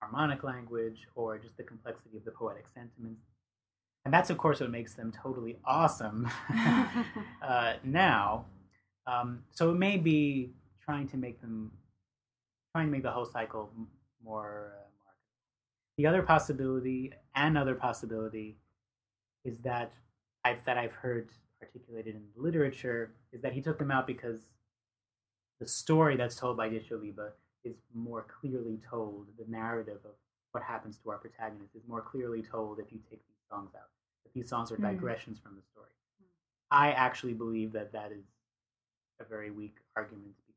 harmonic 0.00 0.42
language 0.42 1.06
or 1.14 1.38
just 1.38 1.56
the 1.56 1.62
complexity 1.62 2.16
of 2.16 2.24
the 2.24 2.30
poetic 2.30 2.66
sentiments. 2.74 3.22
And 4.04 4.14
that's, 4.14 4.30
of 4.30 4.38
course, 4.38 4.60
what 4.60 4.70
makes 4.70 4.94
them 4.94 5.12
totally 5.12 5.58
awesome 5.64 6.30
uh, 7.42 7.74
now. 7.84 8.46
Um, 9.06 9.42
so 9.50 9.70
it 9.70 9.76
may 9.76 9.96
be 9.96 10.50
trying 10.82 11.08
to 11.08 11.16
make 11.16 11.40
them, 11.40 11.70
trying 12.74 12.86
to 12.86 12.92
make 12.92 13.02
the 13.02 13.10
whole 13.10 13.26
cycle 13.26 13.70
more 14.24 14.72
uh. 14.76 14.84
The 15.98 16.06
other 16.06 16.22
possibility, 16.22 17.12
and 17.34 17.58
other 17.58 17.74
possibility, 17.74 18.56
is 19.44 19.58
that 19.64 19.92
I've 20.44 20.64
that 20.64 20.78
I've 20.78 20.92
heard 20.92 21.28
articulated 21.62 22.14
in 22.14 22.22
literature 22.36 23.12
is 23.32 23.42
that 23.42 23.52
he 23.52 23.60
took 23.60 23.78
them 23.78 23.90
out 23.90 24.06
because 24.06 24.40
the 25.58 25.66
story 25.66 26.16
that's 26.16 26.36
told 26.36 26.56
by 26.56 26.68
Dichterliebe 26.68 27.30
is 27.64 27.76
more 27.94 28.22
clearly 28.40 28.78
told. 28.88 29.26
The 29.38 29.50
narrative 29.50 29.98
of 30.04 30.12
what 30.52 30.62
happens 30.62 30.96
to 30.98 31.10
our 31.10 31.18
protagonist 31.18 31.74
is 31.74 31.82
more 31.86 32.00
clearly 32.02 32.42
told 32.42 32.78
if 32.78 32.92
you 32.92 32.98
take 33.10 33.20
these 33.26 33.48
songs 33.48 33.70
out. 33.74 33.88
That 34.24 34.32
these 34.34 34.48
songs 34.48 34.70
are 34.72 34.76
Hmm. 34.76 34.82
digressions 34.82 35.38
from 35.38 35.56
the 35.56 35.62
story. 35.62 35.86
I 36.70 36.92
actually 36.92 37.34
believe 37.34 37.72
that 37.72 37.92
that 37.92 38.12
is 38.12 38.24
a 39.20 39.24
very 39.24 39.50
weak 39.50 39.76
argument 39.96 40.34
because 40.36 40.54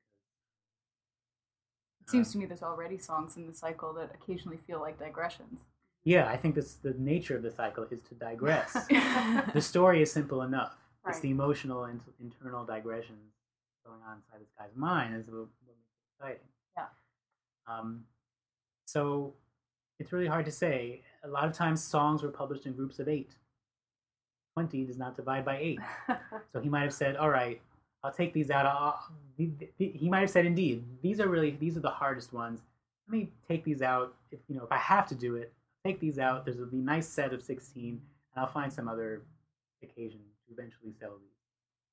It 2.01 2.09
seems 2.09 2.31
to 2.33 2.37
me 2.37 2.45
there's 2.45 2.61
already 2.63 2.97
songs 2.97 3.37
in 3.37 3.47
the 3.47 3.53
cycle 3.53 3.93
that 3.93 4.13
occasionally 4.13 4.57
feel 4.57 4.79
like 4.79 4.99
digressions. 4.99 5.59
yeah, 6.03 6.27
I 6.27 6.35
think 6.37 6.53
this 6.55 6.75
the 6.75 6.93
nature 6.95 7.35
of 7.37 7.43
the 7.43 7.51
cycle 7.51 7.85
is 7.89 8.01
to 8.09 8.15
digress. 8.15 8.87
the 9.53 9.61
story 9.61 10.01
is 10.01 10.11
simple 10.11 10.41
enough. 10.41 10.75
It's 11.07 11.19
the 11.19 11.31
emotional 11.31 11.85
and 11.85 11.99
internal 12.19 12.65
digressions 12.65 13.33
going 13.85 14.01
on 14.07 14.17
inside 14.17 14.39
this 14.41 14.51
guy's 14.57 14.75
mind 14.75 15.15
is 15.15 15.27
what 15.27 15.39
what 15.39 15.49
makes 15.65 15.95
it 15.97 16.23
exciting. 16.23 16.47
Um, 17.67 18.03
so 18.85 19.33
it's 19.99 20.11
really 20.11 20.27
hard 20.27 20.45
to 20.45 20.51
say. 20.51 21.01
A 21.23 21.27
lot 21.27 21.45
of 21.45 21.53
times, 21.53 21.83
songs 21.83 22.21
were 22.23 22.29
published 22.29 22.65
in 22.65 22.73
groups 22.73 22.99
of 22.99 23.07
eight. 23.07 23.31
Twenty 24.55 24.85
does 24.85 24.97
not 24.97 25.15
divide 25.15 25.45
by 25.45 25.57
eight. 25.57 25.79
So 26.51 26.59
he 26.59 26.69
might 26.69 26.81
have 26.83 26.93
said, 26.93 27.15
"All 27.15 27.29
right, 27.29 27.59
I'll 28.03 28.11
take 28.13 28.33
these 28.33 28.51
out." 28.51 28.65
I'll, 28.65 28.99
the- 29.37 29.51
the- 29.79 29.89
he 29.95 30.09
might 30.09 30.19
have 30.21 30.29
said, 30.29 30.45
"Indeed, 30.45 30.83
these 31.01 31.19
are 31.19 31.27
really 31.27 31.51
these 31.51 31.75
are 31.77 31.79
the 31.81 31.89
hardest 31.89 32.31
ones. 32.33 32.61
Let 33.07 33.17
me 33.17 33.29
take 33.47 33.63
these 33.63 33.81
out. 33.81 34.13
If 34.31 34.39
you 34.47 34.55
know, 34.55 34.63
if 34.63 34.71
I 34.71 34.77
have 34.77 35.07
to 35.07 35.15
do 35.15 35.35
it, 35.35 35.51
take 35.85 35.99
these 35.99 36.19
out. 36.19 36.45
There's 36.45 36.59
a 36.59 36.67
nice 36.71 37.07
set 37.07 37.33
of 37.33 37.41
sixteen, 37.41 38.01
and 38.35 38.45
I'll 38.45 38.51
find 38.51 38.71
some 38.71 38.87
other 38.87 39.21
occasion 39.81 40.19
to 40.47 40.53
eventually 40.53 40.93
sell 40.99 41.11
these." 41.19 41.29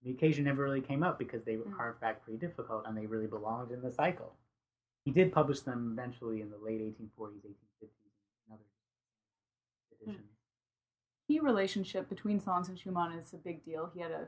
The 0.03 0.11
occasion 0.11 0.45
never 0.45 0.63
really 0.63 0.81
came 0.83 1.03
up 1.03 1.19
because 1.19 1.43
they 1.45 1.57
are 1.79 1.89
in 1.91 1.95
fact 2.01 2.25
pretty 2.25 2.39
difficult, 2.39 2.85
and 2.87 2.97
they 2.97 3.07
really 3.07 3.27
belonged 3.27 3.71
in 3.71 3.81
the 3.81 3.91
cycle. 3.93 4.35
He 5.05 5.11
did 5.11 5.33
publish 5.33 5.61
them 5.61 5.97
eventually 5.99 6.41
in 6.41 6.51
the 6.51 6.59
late 6.59 6.81
1840s, 6.81 7.41
1850s, 7.47 7.89
and 8.51 8.53
other 8.53 8.63
editions. 10.03 10.27
Key 11.27 11.41
relationship 11.41 12.09
between 12.09 12.41
songs 12.41 12.69
and 12.69 12.79
Schumann 12.79 13.13
is 13.13 13.33
a 13.33 13.39
big 13.39 13.65
deal. 13.65 13.91
He 13.95 14.01
had 14.01 14.11
a 14.11 14.27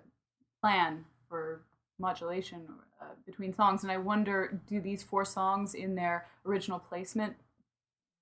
plan 0.63 1.05
for 1.29 1.63
modulation 1.99 2.67
uh, 3.01 3.07
between 3.27 3.55
songs, 3.55 3.83
and 3.83 3.93
I 3.93 3.99
wonder, 3.99 4.61
do 4.67 4.81
these 4.81 5.03
four 5.03 5.25
songs 5.25 5.75
in 5.75 5.95
their 5.95 6.27
original 6.47 6.79
placement 6.79 7.35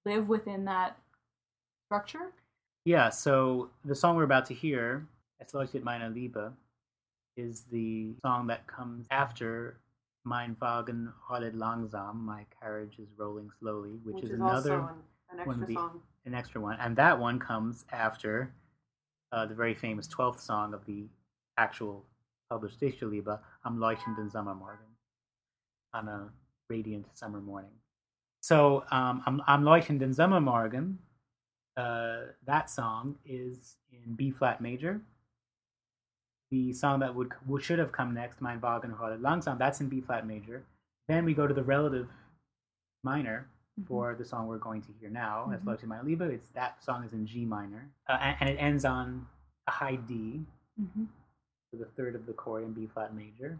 live 0.05 0.29
within 0.29 0.65
that 0.65 0.99
structure? 1.87 2.33
Yeah, 2.85 3.11
so 3.11 3.71
the 3.85 3.95
song 3.95 4.17
we're 4.17 4.25
about 4.25 4.47
to 4.47 4.55
hear, 4.55 5.07
Es 5.41 5.53
leuchtet 5.53 5.83
meine 5.83 6.13
Liebe, 6.13 6.53
is 7.37 7.63
the 7.71 8.15
song 8.25 8.47
that 8.49 8.67
comes 8.67 9.07
after 9.11 9.79
Mein 10.25 10.57
Wagen 10.61 11.13
rollet 11.31 11.55
langsam, 11.55 12.17
My 12.17 12.45
Carriage 12.61 12.99
is 12.99 13.09
Rolling 13.17 13.51
Slowly, 13.59 13.99
which, 14.05 14.17
Which 14.17 14.25
is, 14.25 14.31
is 14.31 14.37
another, 14.41 14.81
an, 15.31 15.41
an 15.41 15.47
one 15.47 15.61
the- 15.67 15.75
song. 15.75 16.01
an 16.27 16.35
extra 16.35 16.61
one. 16.61 16.77
And 16.81 16.95
that 16.97 17.19
one 17.19 17.39
comes 17.39 17.85
after 17.93 18.53
uh, 19.33 19.47
the 19.47 19.55
very 19.55 19.75
famous 19.75 20.07
12th 20.09 20.41
song 20.41 20.75
of 20.75 20.85
the 20.87 21.07
actual 21.57 22.05
published 22.51 22.81
Dichterliebe, 22.81 23.39
Am 23.65 23.79
leuchtenden 23.79 24.31
Sommermorgen, 24.31 24.91
on 25.95 26.09
a 26.09 26.29
radiant 26.69 27.07
summer 27.17 27.41
morning. 27.41 27.71
So, 28.43 28.85
um, 28.91 29.23
Am, 29.27 29.43
Am 29.47 29.63
leuchtenden 29.63 30.15
Sommermorgen, 30.15 30.97
uh, 31.77 32.33
that 32.45 32.69
song 32.69 33.17
is 33.25 33.77
in 33.93 34.15
B 34.15 34.31
flat 34.31 34.61
major. 34.61 35.01
The 36.51 36.73
song 36.73 37.01
that 37.01 37.15
would, 37.15 37.33
would 37.47 37.63
should 37.63 37.79
have 37.79 37.93
come 37.93 38.13
next, 38.15 38.41
Mein 38.41 38.61
Wagen 38.61 38.93
rollet 38.95 39.21
langsam, 39.21 39.57
that's 39.59 39.81
in 39.81 39.89
B 39.89 40.01
flat 40.01 40.27
major. 40.27 40.65
Then 41.09 41.25
we 41.25 41.33
go 41.35 41.47
to 41.47 41.55
the 41.55 41.63
relative 41.63 42.09
minor 43.05 43.47
for 43.87 44.15
the 44.15 44.25
song 44.25 44.47
we're 44.47 44.59
going 44.59 44.83
to 44.83 44.89
hear 45.01 45.09
now, 45.11 45.47
Mhm. 45.49 45.55
Es 45.55 45.61
leuchtet 45.65 45.87
meine 45.89 46.05
Liebe. 46.05 46.23
It's 46.23 46.51
that 46.51 46.83
song 46.85 47.05
is 47.05 47.13
in 47.13 47.25
G 47.27 47.45
minor, 47.47 47.89
uh, 48.09 48.19
and, 48.21 48.37
and 48.41 48.49
it 48.51 48.57
ends 48.59 48.85
on 48.85 49.27
a 49.67 49.71
high 49.71 49.97
D, 49.97 50.45
Mm-hmm. 50.81 51.05
so 51.71 51.77
the 51.79 51.85
third 51.97 52.15
of 52.15 52.27
the 52.27 52.33
chord 52.33 52.65
in 52.65 52.73
B 52.73 52.87
flat 52.87 53.15
major, 53.15 53.59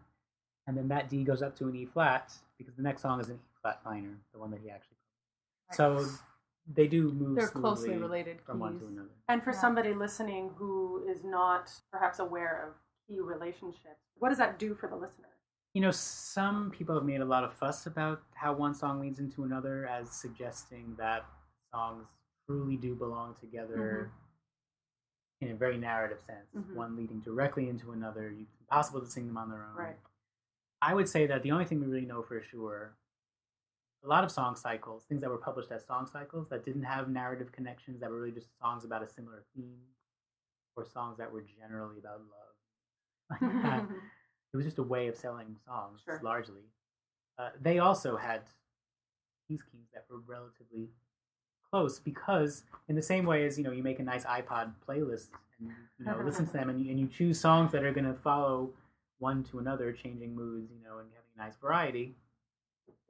and 0.67 0.77
then 0.77 0.89
that 0.89 1.09
D 1.09 1.23
goes 1.25 1.43
up 1.43 1.55
to 1.57 1.69
an 1.69 1.77
E 1.77 1.87
flat 1.87 2.33
because 2.59 2.75
the 2.75 2.83
next 2.83 3.03
song 3.03 3.21
is 3.21 3.29
an 3.29 3.37
E 3.37 3.39
flat 3.63 3.81
minor, 3.85 4.17
the 4.33 4.39
one 4.39 4.51
that 4.51 4.61
he 4.63 4.69
actually. 4.71 4.97
So 5.73 6.05
they 6.75 6.87
do 6.87 7.11
move. 7.13 7.37
They're 7.37 7.49
closely 7.49 7.97
related 7.97 8.41
from 8.43 8.61
one 8.61 8.79
to 8.79 8.87
another. 8.87 9.09
And 9.29 9.43
for 9.43 9.51
Yeah. 9.53 9.59
somebody 9.61 9.93
listening 9.95 10.51
who 10.51 11.05
is 11.09 11.25
not 11.25 11.71
perhaps 11.91 12.19
aware 12.19 12.67
of 12.69 12.75
key 13.07 13.21
relationships, 13.21 14.01
what 14.19 14.29
does 14.29 14.39
that 14.39 14.59
do 14.59 14.75
for 14.75 14.89
the 14.89 14.97
listener? 14.97 15.29
You 15.75 15.81
know, 15.83 15.91
some 15.91 16.71
people 16.71 16.95
have 16.97 17.05
made 17.05 17.21
a 17.21 17.25
lot 17.25 17.45
of 17.45 17.53
fuss 17.53 17.87
about 17.87 18.23
how 18.35 18.53
one 18.53 18.75
song 18.75 19.01
leads 19.01 19.21
into 19.21 19.45
another, 19.45 19.87
as 19.87 20.11
suggesting 20.11 20.97
that 20.97 21.25
songs 21.73 22.09
truly 22.47 22.77
do 22.77 22.95
belong 22.95 23.35
together 23.37 24.11
in 25.41 25.51
a 25.53 25.55
very 25.55 25.79
narrative 25.79 26.21
sense, 26.21 26.53
Mhm. 26.55 26.75
one 26.75 26.97
leading 26.97 27.21
directly 27.21 27.69
into 27.69 27.93
another. 27.93 28.29
It's 28.31 28.59
impossible 28.61 29.01
to 29.01 29.07
sing 29.07 29.27
them 29.27 29.39
on 29.39 29.49
their 29.49 29.63
own. 29.63 29.75
Right. 29.75 29.99
I 30.83 30.95
would 30.95 31.09
say 31.09 31.27
that 31.27 31.43
the 31.43 31.53
only 31.53 31.65
thing 31.65 31.81
we 31.81 31.87
really 31.87 32.05
know 32.07 32.23
for 32.23 32.43
sure, 32.43 32.97
a 34.03 34.09
lot 34.09 34.25
of 34.25 34.31
song 34.31 34.57
cycles, 34.57 35.05
things 35.09 35.21
that 35.21 35.31
were 35.31 35.39
published 35.39 35.71
as 35.71 35.85
song 35.87 36.07
cycles 36.11 36.49
that 36.49 36.65
didn't 36.65 36.83
have 36.85 37.09
narrative 37.09 37.53
connections, 37.53 38.01
that 38.01 38.11
were 38.11 38.19
really 38.21 38.33
just 38.33 38.49
songs 38.59 38.85
about 38.85 39.03
a 39.03 39.09
similar 39.09 39.45
theme, 39.55 39.81
or 40.77 40.85
songs 40.85 41.19
that 41.19 41.31
were 41.31 41.43
generally 41.59 41.99
about 41.99 42.21
love. 42.21 43.41
Like 43.43 43.63
that. 43.63 43.85
it 44.53 44.57
was 44.57 44.65
just 44.67 44.79
a 44.79 44.83
way 44.83 45.07
of 45.09 45.17
selling 45.17 45.57
songs 45.65 46.01
Sure. 46.05 46.21
largely. 46.23 46.63
Uh, 47.39 47.51
they 47.61 47.79
also 47.79 48.17
had 48.17 48.43
these 49.49 49.63
keys 49.63 49.87
that 49.95 50.05
were 50.11 50.21
relatively 50.27 50.89
close 51.71 51.99
because, 52.01 52.65
in 52.89 52.97
the 52.97 53.03
same 53.03 53.25
way 53.27 53.47
as 53.47 53.57
you 53.57 53.63
know, 53.65 53.71
you 53.71 53.83
make 53.83 54.01
a 54.01 54.03
nice 54.03 54.25
iPod 54.25 54.73
playlist 54.87 55.29
and 55.61 55.71
you 55.99 56.07
know 56.07 56.21
listen 56.25 56.47
to 56.47 56.53
them, 56.53 56.71
and 56.71 56.81
you, 56.85 56.91
and 56.91 56.99
you 56.99 57.07
choose 57.07 57.39
songs 57.39 57.71
that 57.73 57.85
are 57.85 57.93
going 57.93 58.05
to 58.07 58.15
follow 58.15 58.71
one 59.19 59.45
to 59.45 59.59
another, 59.59 59.93
changing 59.93 60.35
moods, 60.35 60.71
you 60.73 60.83
know, 60.83 60.99
and 60.99 61.09
having 61.15 61.31
a 61.37 61.39
nice 61.39 61.57
variety. 61.57 62.15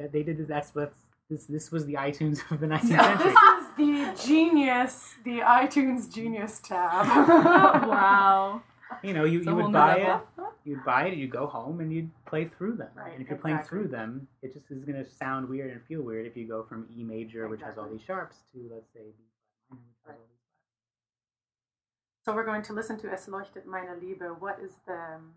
That 0.01 0.12
they 0.12 0.22
did 0.22 0.38
this. 0.38 0.48
That's 0.48 0.74
what's 0.74 0.96
this. 1.28 1.44
This 1.44 1.70
was 1.70 1.84
the 1.84 1.94
iTunes 1.94 2.40
of 2.51 2.59
the 2.59 2.66
19th 2.74 2.88
century. 2.88 3.32
this 3.32 3.36
is 3.36 4.16
the 4.16 4.26
genius, 4.26 5.14
the 5.24 5.40
iTunes 5.40 6.12
Genius 6.12 6.59
tab. 6.61 7.07
wow. 7.86 8.62
you 9.03 9.12
know, 9.12 9.24
you, 9.24 9.38
It's 9.38 9.46
you 9.46 9.53
whole 9.53 9.62
would 9.64 9.68
new 9.68 9.72
buy 9.78 9.96
it, 9.96 10.09
level. 10.09 10.53
you'd 10.64 10.84
buy 10.86 11.07
it, 11.09 11.18
you'd 11.18 11.30
go 11.30 11.46
home 11.46 11.80
and 11.80 11.92
you'd 11.92 12.11
play 12.24 12.46
through 12.46 12.76
them. 12.76 12.88
Right, 12.94 13.12
and 13.12 13.20
if 13.22 13.28
you're 13.28 13.38
playing 13.38 13.59
through 13.61 13.88
them, 13.88 14.26
it 14.42 14.55
just 14.55 14.70
is 14.70 14.84
going 14.86 15.05
to 15.05 15.09
sound 15.11 15.48
weird 15.51 15.70
and 15.70 15.82
feel 15.86 16.01
weird 16.01 16.26
if 16.26 16.34
you 16.34 16.48
go 16.48 16.62
from 16.62 16.86
E 16.96 17.05
major, 17.05 17.46
which 17.48 17.61
has 17.61 17.76
all 17.76 17.88
these 17.88 18.03
sharps, 18.03 18.36
to 18.55 18.59
let's 18.72 18.90
say 18.94 19.01
B 19.05 19.24
flat 19.70 19.78
minor, 19.78 19.84
which 19.92 20.01
has 20.07 20.16
all 20.16 20.26
these 20.30 22.24
So 22.24 22.34
we're 22.34 22.46
going 22.46 22.62
to 22.62 22.72
listen 22.72 22.98
to 23.01 23.12
Es 23.12 23.26
leuchtet 23.28 23.66
meine 23.66 24.01
Liebe. 24.01 24.34
What 24.38 24.59
is 24.64 24.72
the 24.86 24.94
um, 24.94 25.34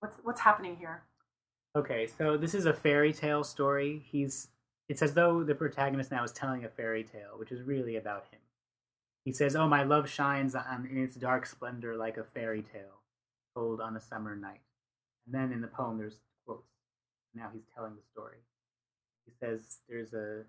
what's 0.00 0.18
what's 0.24 0.40
happening 0.40 0.76
here? 0.76 1.02
Okay, 1.76 2.06
so 2.06 2.36
this 2.36 2.54
is 2.54 2.66
a 2.66 2.72
fairy 2.72 3.12
tale 3.12 3.42
story. 3.42 4.02
He's 4.06 4.48
it's 4.88 5.02
as 5.02 5.14
though 5.14 5.42
the 5.42 5.54
protagonist 5.56 6.10
now 6.12 6.22
is 6.22 6.30
telling 6.30 6.64
a 6.64 6.68
fairy 6.68 7.02
tale, 7.02 7.36
which 7.36 7.50
is 7.50 7.62
really 7.62 7.96
about 7.96 8.26
him. 8.30 8.38
He 9.24 9.32
says, 9.32 9.56
"Oh, 9.56 9.66
my 9.66 9.82
love 9.82 10.08
shines 10.08 10.54
in 10.54 10.98
its 11.02 11.16
dark 11.16 11.46
splendor 11.46 11.96
like 11.96 12.16
a 12.16 12.24
fairy 12.24 12.62
tale 12.62 13.00
told 13.54 13.80
on 13.80 13.96
a 13.96 14.00
summer 14.00 14.36
night." 14.36 14.60
And 15.26 15.34
then 15.34 15.52
in 15.52 15.60
the 15.60 15.66
poem, 15.66 15.98
there's 15.98 16.20
quotes. 16.46 16.68
Now 17.34 17.50
he's 17.52 17.66
telling 17.74 17.96
the 17.96 18.02
story. 18.12 18.38
He 19.26 19.32
says, 19.40 19.78
"There's 19.88 20.14
a 20.14 20.44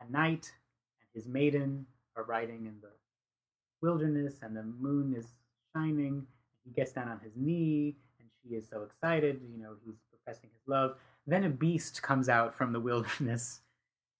um, 0.00 0.08
a 0.08 0.12
knight 0.12 0.52
and 1.00 1.08
his 1.14 1.26
maiden 1.26 1.86
are 2.16 2.24
riding 2.24 2.66
in 2.66 2.80
the 2.82 2.92
wilderness, 3.80 4.40
and 4.42 4.54
the 4.54 4.62
moon 4.62 5.14
is 5.16 5.26
shining. 5.74 6.26
He 6.66 6.72
gets 6.72 6.92
down 6.92 7.08
on 7.08 7.20
his 7.20 7.32
knee, 7.34 7.96
she 8.46 8.54
is 8.54 8.66
so 8.68 8.82
excited. 8.82 9.40
You 9.50 9.62
know, 9.62 9.72
he's 9.84 9.94
professing 10.10 10.50
his 10.52 10.66
love. 10.66 10.96
Then 11.26 11.44
a 11.44 11.48
beast 11.48 12.02
comes 12.02 12.28
out 12.28 12.54
from 12.54 12.72
the 12.72 12.80
wilderness 12.88 13.60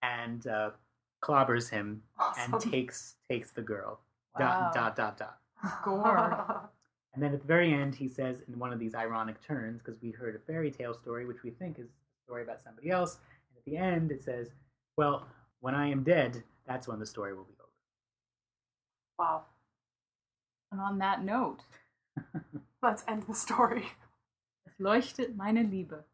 and 0.03 0.47
uh, 0.47 0.71
clobbers 1.23 1.71
him 1.71 2.03
and 2.39 2.61
takes 2.61 3.15
takes 3.31 3.51
the 3.51 3.63
girl. 3.63 4.01
Wow. 4.39 4.71
Dot 4.73 4.75
dot 4.75 4.97
dot 4.97 5.19
dot. 5.19 5.39
Gore. 5.85 6.71
And 7.15 7.23
then 7.23 7.33
at 7.33 7.41
the 7.41 7.47
very 7.47 7.73
end, 7.73 7.95
he 7.95 8.09
says 8.09 8.43
in 8.47 8.59
one 8.59 8.75
of 8.75 8.79
these 8.79 8.95
ironic 8.95 9.41
turns, 9.41 9.81
because 9.81 9.99
we 10.03 10.11
heard 10.11 10.37
a 10.37 10.39
fairy 10.39 10.71
tale 10.71 10.93
story, 10.93 11.25
which 11.25 11.43
we 11.43 11.49
think 11.49 11.79
is 11.79 11.87
a 11.87 12.25
story 12.27 12.43
about 12.43 12.61
somebody 12.61 12.91
else. 12.91 13.17
And 13.49 13.57
at 13.57 13.65
the 13.65 13.79
end, 13.79 14.13
it 14.13 14.23
says, 14.23 14.51
"Well, 14.99 15.27
when 15.61 15.75
I 15.75 15.89
am 15.89 16.03
dead, 16.03 16.45
that's 16.67 16.87
when 16.87 16.99
the 16.99 17.07
story 17.07 17.33
will 17.33 17.45
be 17.45 17.55
over." 17.59 17.71
wow. 19.19 19.45
And 20.71 20.79
on 20.79 20.99
that 20.99 21.25
note, 21.25 21.63
Let's 22.83 23.05
end 23.09 23.25
the 23.25 23.35
story. 23.35 23.87
Leuchtet 24.79 25.37
meine 25.37 25.63
Liebe. 25.63 26.05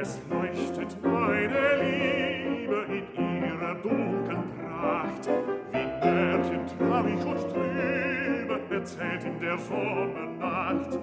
Es 0.00 0.20
leuchtet 0.28 1.02
meine 1.02 1.76
Liebe 1.80 2.86
in 2.90 3.44
ihrer 3.44 3.74
dunklen 3.76 4.50
Pracht, 4.58 5.28
wie 5.72 6.06
Märchen 6.06 6.66
traurig 6.66 7.24
und 7.24 7.40
trübe, 7.52 8.60
erzählt 8.70 9.24
in 9.24 9.40
der 9.40 9.56
Sommernacht. 9.58 10.98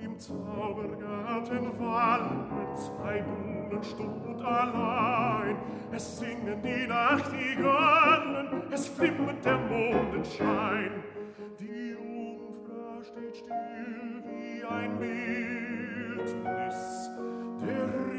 Im 0.00 0.18
Zaubergarten 0.18 1.78
wallen 1.80 2.57
zwei 2.78 3.22
Blumen 3.22 3.82
stumm 3.82 4.40
allein. 4.44 5.56
Es 5.92 6.18
singen 6.18 6.62
die 6.62 6.86
Nachtigallen, 6.86 8.62
es 8.70 8.88
flimmert 8.88 9.44
der 9.44 9.58
Mondenschein. 9.58 11.02
Die 11.58 11.90
Jungfrau 11.90 13.02
steht 13.02 13.36
still 13.36 14.22
wie 14.24 14.64
ein 14.64 14.98
Bildnis, 14.98 16.30
der 17.60 18.17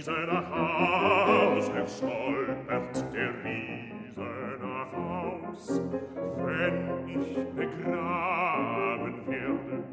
riesener 0.00 0.48
Haus, 0.50 1.68
er 1.68 1.86
stolpert 1.86 3.04
der 3.12 3.30
riesener 3.44 4.86
Haus, 4.96 5.82
wenn 6.38 7.08
ich 7.08 7.36
begraben 7.54 9.26
werde. 9.26 9.84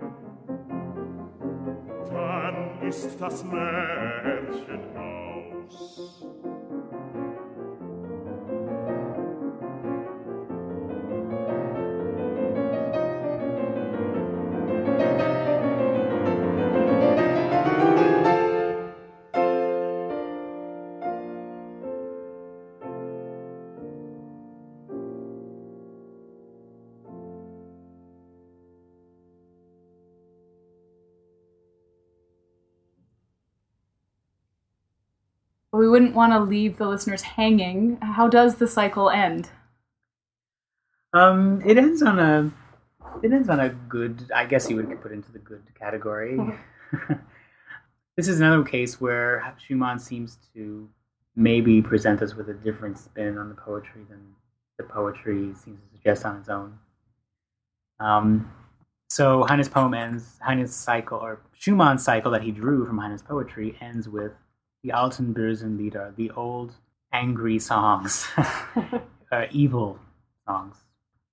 Dann 2.10 2.88
ist 2.88 3.22
das 3.22 3.43
Märchen 3.43 4.97
aus. 4.97 6.16
We 35.78 35.88
wouldn't 35.88 36.16
want 36.16 36.34
to 36.34 36.40
leave 36.40 36.78
the 36.78 36.88
listeners 36.88 37.22
hanging. 37.22 37.98
How 38.02 38.28
does 38.28 38.56
the 38.56 38.68
cycle 38.68 39.12
end? 39.12 39.50
Um, 41.14 41.62
it 41.64 41.78
ends 41.78 42.02
on 42.02 42.18
a 42.18 42.52
it 43.24 43.32
ends 43.32 43.48
on 43.50 43.60
a 43.60 43.70
good. 43.70 44.32
I 44.36 44.46
guess 44.46 44.70
you 44.70 44.76
would 44.78 45.02
put 45.02 45.12
into 45.12 45.32
the 45.32 45.40
good 45.40 45.64
category. 45.80 46.38
this 48.18 48.28
is 48.28 48.40
another 48.40 48.64
case 48.64 49.00
where 49.00 49.56
Schumann 49.60 50.00
seems 50.00 50.40
to 50.54 50.90
maybe 51.36 51.82
present 51.82 52.22
us 52.24 52.34
with 52.34 52.50
a 52.50 52.54
different 52.54 52.98
spin 52.98 53.38
on 53.38 53.50
the 53.50 53.56
poetry 53.56 54.02
than 54.10 54.34
the 54.78 54.84
poetry 54.84 55.54
seems 55.54 55.80
to 55.80 55.98
suggest 55.98 56.26
on 56.26 56.38
its 56.38 56.50
own. 56.50 56.78
Um, 58.00 58.52
so 59.10 59.46
Heine's 59.48 59.70
poem 59.70 59.94
ends. 59.94 60.40
Heine's 60.42 60.76
cycle, 60.76 61.20
or 61.20 61.42
Schumann's 61.54 62.04
cycle 62.04 62.32
that 62.32 62.42
he 62.42 62.52
drew 62.52 62.86
from 62.86 62.98
Heine's 62.98 63.22
poetry, 63.22 63.78
ends 63.80 64.10
with 64.10 64.34
the 64.88 64.94
alten 64.94 65.34
Lieder, 65.78 66.14
the 66.16 66.32
old 66.32 66.74
angry 67.12 67.60
songs, 67.60 68.26
uh, 69.32 69.46
evil 69.52 70.00
songs. 70.48 70.78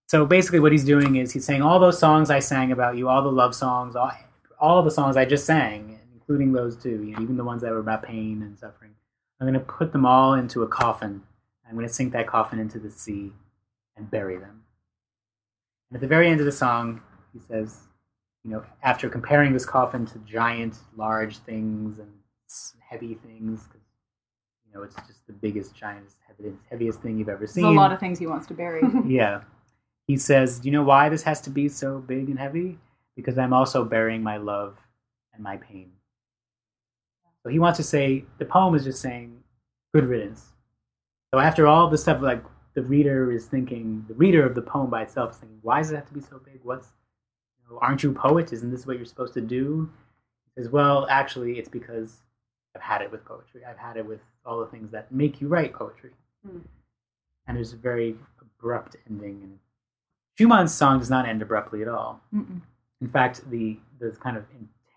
So 0.09 0.27
basically, 0.27 0.59
what 0.59 0.73
he's 0.73 0.85
doing 0.85 1.17
is 1.17 1.33
he's 1.33 1.45
saying 1.45 1.63
all 1.63 1.79
those 1.79 1.99
songs 1.99 2.31
I 2.31 2.41
sang 2.41 2.73
about 2.73 2.97
you, 2.97 3.09
all 3.09 3.23
the 3.23 3.31
love 3.31 3.55
songs, 3.55 3.95
all, 3.95 4.11
all 4.59 4.83
the 4.83 4.91
songs 4.91 5.17
I 5.17 5.25
just 5.25 5.47
sang, 5.47 6.01
including 6.15 6.53
those 6.53 6.77
two, 6.77 7.05
you 7.05 7.15
know, 7.15 7.23
even 7.23 7.37
the 7.37 7.45
ones 7.45 7.63
that 7.63 7.71
were 7.71 7.79
about 7.79 8.03
pain 8.03 8.43
and 8.43 8.59
suffering. 8.59 8.91
I'm 9.41 9.47
going 9.47 9.55
to 9.55 9.61
put 9.61 9.93
them 9.93 10.05
all 10.05 10.35
into 10.35 10.63
a 10.63 10.69
coffin. 10.69 11.23
I'm 11.67 11.75
going 11.75 11.87
to 11.87 11.93
sink 11.93 12.13
that 12.13 12.27
coffin 12.27 12.59
into 12.59 12.81
the 12.81 12.91
sea 12.91 13.33
and 13.97 14.11
bury 14.11 14.37
them. 14.37 14.65
And 15.91 15.97
at 15.97 16.01
the 16.01 16.09
very 16.09 16.29
end 16.29 16.41
of 16.41 16.47
the 16.47 16.53
song, 16.53 17.03
he 17.33 17.39
says, 17.39 17.79
you 18.43 18.51
know, 18.51 18.65
after 18.83 19.09
comparing 19.09 19.53
this 19.53 19.65
coffin 19.65 20.07
to 20.07 20.19
giant, 20.19 20.77
large 20.97 21.39
things 21.39 22.01
and 22.01 22.11
heavy 22.95 23.15
things, 23.15 23.67
'cause, 23.67 23.81
you 24.67 24.73
know, 24.73 24.83
it's 24.85 24.95
just 25.07 25.27
the 25.27 25.33
biggest, 25.33 25.75
giantest, 25.75 26.17
heaviest, 26.27 26.59
heaviest 26.71 27.01
thing 27.03 27.19
you've 27.19 27.29
ever 27.29 27.41
There's 27.41 27.53
seen 27.53 27.65
a 27.65 27.71
lot 27.73 27.93
of 27.93 27.99
things 28.01 28.19
he 28.19 28.27
wants 28.27 28.47
to 28.47 28.55
bury. 28.55 28.83
yeah. 29.07 29.43
He 30.07 30.17
says, 30.17 30.61
Do 30.61 30.69
you 30.69 30.73
know 30.73 30.83
why 30.83 31.09
this 31.09 31.23
has 31.23 31.41
to 31.43 31.51
be 31.51 31.69
so 31.69 31.99
big 31.99 32.29
and 32.29 32.39
heavy? 32.39 32.79
Because 33.17 33.39
I'm 33.39 33.53
also 33.53 33.85
burying 33.85 34.23
my 34.23 34.37
love 34.37 34.77
and 35.33 35.43
my 35.43 35.57
pain. 35.57 35.91
So 37.43 37.51
he 37.51 37.59
wants 37.59 37.77
to 37.79 37.83
say, 37.83 38.25
the 38.39 38.45
poem 38.47 38.75
is 38.75 38.85
just 38.85 39.01
saying, 39.03 39.43
good 39.93 40.05
riddance. 40.07 40.53
So 41.33 41.41
after 41.41 41.67
all 41.67 41.89
the 41.89 41.99
stuff, 41.99 42.23
like 42.23 42.43
the 42.75 42.83
reader 42.83 43.31
is 43.31 43.47
thinking, 43.47 44.05
the 44.09 44.15
reader 44.15 44.45
of 44.47 44.55
the 44.55 44.63
poem 44.63 44.89
by 44.91 45.03
itself 45.03 45.33
is 45.33 45.37
thinking, 45.39 45.59
why 45.63 45.79
does 45.81 45.91
it 45.91 45.97
have 45.97 46.07
to 46.07 46.15
be 46.15 46.21
so 46.21 46.39
big? 46.45 46.61
What's, 46.63 46.89
you 47.59 47.71
know, 47.71 47.79
aren't 47.83 48.03
you 48.03 48.11
a 48.13 48.15
poet? 48.15 48.53
Isn't 48.53 48.71
this 48.71 48.87
what 48.87 48.97
you're 48.97 49.05
supposed 49.05 49.35
to 49.35 49.41
do? 49.41 49.91
He 50.57 50.63
says, 50.63 50.71
well, 50.73 51.07
actually, 51.11 51.59
it's 51.59 51.69
because 51.69 52.23
I've 52.75 52.83
had 52.83 53.03
it 53.03 53.11
with 53.11 53.25
poetry. 53.25 53.63
I've 53.69 53.79
had 53.79 53.97
it 53.97 54.07
with 54.07 54.21
all 54.45 54.61
the 54.61 54.67
things 54.67 54.91
that 54.93 55.13
make 55.13 55.41
you 55.41 55.49
write 55.49 55.73
poetry. 55.73 56.11
Hmm. 56.47 56.59
And 57.47 57.57
there's 57.57 57.73
a 57.73 57.77
very 57.77 58.17
abrupt 58.41 58.97
ending. 59.09 59.41
And 59.43 59.59
Schumann's 60.39 60.75
song 60.75 60.99
does 60.99 61.11
not 61.11 61.29
end 61.29 61.43
abruptly 61.43 61.83
at 61.83 61.89
all. 61.89 62.21
Mm-mm. 62.35 62.61
In 63.01 63.09
fact, 63.09 63.49
the 63.51 63.79
the 64.01 64.11
kind 64.13 64.37
of 64.37 64.45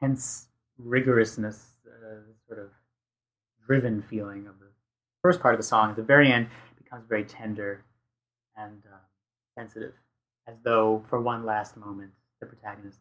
intense 0.02 0.48
rigorousness, 0.82 1.60
uh, 1.86 2.22
sort 2.48 2.60
of 2.60 2.70
driven 3.66 4.02
feeling 4.02 4.48
of 4.48 4.60
the 4.60 4.68
first 5.22 5.42
part 5.42 5.54
of 5.54 5.60
the 5.60 5.66
song, 5.66 5.90
at 5.90 5.96
the 5.96 6.04
very 6.04 6.32
end, 6.32 6.48
becomes 6.82 7.06
very 7.08 7.26
tender 7.26 7.84
and 8.56 8.82
uh, 8.92 8.98
sensitive, 9.58 9.94
as 10.48 10.56
though 10.64 11.04
for 11.10 11.20
one 11.22 11.46
last 11.46 11.76
moment 11.76 12.12
the 12.40 12.46
protagonist 12.46 13.00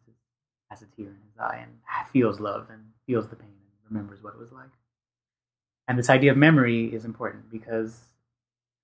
has 0.69 0.81
a 0.81 0.85
tear 0.87 1.07
in 1.07 1.21
his 1.31 1.39
eye 1.39 1.59
and 1.61 1.71
feels 2.11 2.39
love 2.39 2.67
and 2.69 2.81
feels 3.05 3.27
the 3.29 3.35
pain 3.35 3.56
remembers 3.89 4.23
what 4.23 4.33
it 4.33 4.39
was 4.39 4.51
like. 4.51 4.69
And 5.87 5.97
this 5.97 6.09
idea 6.09 6.31
of 6.31 6.37
memory 6.37 6.93
is 6.93 7.05
important 7.05 7.49
because 7.49 7.99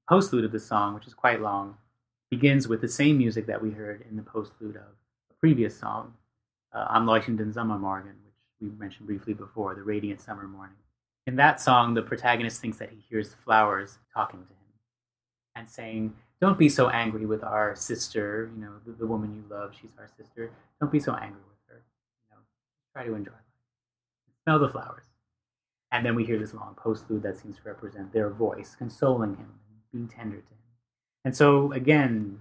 postlude 0.09 0.45
of 0.45 0.51
the 0.51 0.59
song, 0.59 0.93
which 0.93 1.07
is 1.07 1.13
quite 1.13 1.41
long, 1.41 1.77
begins 2.29 2.67
with 2.67 2.81
the 2.81 2.87
same 2.87 3.17
music 3.17 3.45
that 3.47 3.61
we 3.61 3.71
heard 3.71 4.03
in 4.09 4.15
the 4.15 4.23
postlude 4.23 4.75
of 4.75 4.95
a 5.29 5.33
previous 5.39 5.77
song, 5.77 6.13
uh, 6.73 6.87
Am 6.89 7.05
leuchtenden 7.05 7.53
Sommermorgen, 7.53 8.15
which 8.25 8.35
we 8.61 8.69
mentioned 8.69 9.07
briefly 9.07 9.33
before, 9.33 9.75
the 9.75 9.83
radiant 9.83 10.21
summer 10.21 10.47
morning. 10.47 10.75
In 11.27 11.35
that 11.37 11.61
song, 11.61 11.93
the 11.93 12.01
protagonist 12.01 12.59
thinks 12.59 12.77
that 12.77 12.89
he 12.89 12.97
hears 13.09 13.29
the 13.29 13.37
flowers 13.37 13.99
talking 14.13 14.39
to 14.39 14.45
him 14.45 14.57
and 15.55 15.69
saying, 15.69 16.13
Don't 16.41 16.57
be 16.57 16.69
so 16.69 16.89
angry 16.89 17.25
with 17.25 17.43
our 17.43 17.75
sister, 17.75 18.51
you 18.55 18.61
know, 18.61 18.73
the, 18.85 18.93
the 18.93 19.07
woman 19.07 19.33
you 19.33 19.43
love, 19.55 19.73
she's 19.79 19.91
our 19.97 20.09
sister. 20.17 20.51
Don't 20.81 20.91
be 20.91 20.99
so 20.99 21.13
angry 21.13 21.41
with 21.47 21.57
her. 21.67 21.81
You 22.29 22.35
know, 22.35 22.41
try 22.93 23.05
to 23.05 23.13
enjoy 23.15 23.31
life. 23.31 23.52
Smell 24.43 24.59
the 24.59 24.69
flowers. 24.69 25.05
And 25.91 26.05
then 26.05 26.15
we 26.15 26.25
hear 26.25 26.39
this 26.39 26.53
long 26.53 26.75
postlude 26.75 27.21
that 27.21 27.37
seems 27.37 27.57
to 27.57 27.61
represent 27.65 28.11
their 28.11 28.29
voice, 28.29 28.75
consoling 28.75 29.35
him, 29.35 29.53
being 29.91 30.07
tender 30.07 30.37
to 30.37 30.41
him. 30.41 30.57
And 31.23 31.35
so, 31.35 31.71
again, 31.71 32.39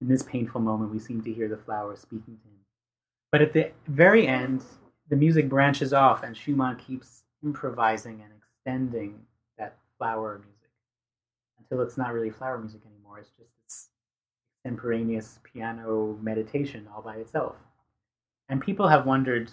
in 0.00 0.08
this 0.08 0.22
painful 0.22 0.60
moment, 0.60 0.90
we 0.90 0.98
seem 0.98 1.22
to 1.22 1.32
hear 1.32 1.48
the 1.48 1.56
flowers 1.56 2.00
speaking 2.00 2.36
to 2.36 2.48
him. 2.48 2.58
But 3.30 3.42
at 3.42 3.52
the 3.52 3.72
very 3.86 4.26
end, 4.26 4.64
the 5.08 5.16
music 5.16 5.48
branches 5.48 5.92
off, 5.92 6.22
and 6.22 6.36
Schumann 6.36 6.76
keeps 6.76 7.22
improvising 7.42 8.20
and 8.22 8.32
extending 8.36 9.20
that 9.58 9.78
flower 9.96 10.40
music 10.44 10.70
until 11.58 11.82
it's 11.82 11.96
not 11.96 12.12
really 12.12 12.30
flower 12.30 12.58
music 12.58 12.80
anymore. 12.86 13.18
It's 13.18 13.30
just 13.30 13.50
this 13.64 13.88
extemporaneous 14.64 15.38
piano 15.44 16.18
meditation 16.20 16.88
all 16.94 17.02
by 17.02 17.16
itself. 17.16 17.56
And 18.48 18.60
people 18.60 18.88
have 18.88 19.06
wondered 19.06 19.50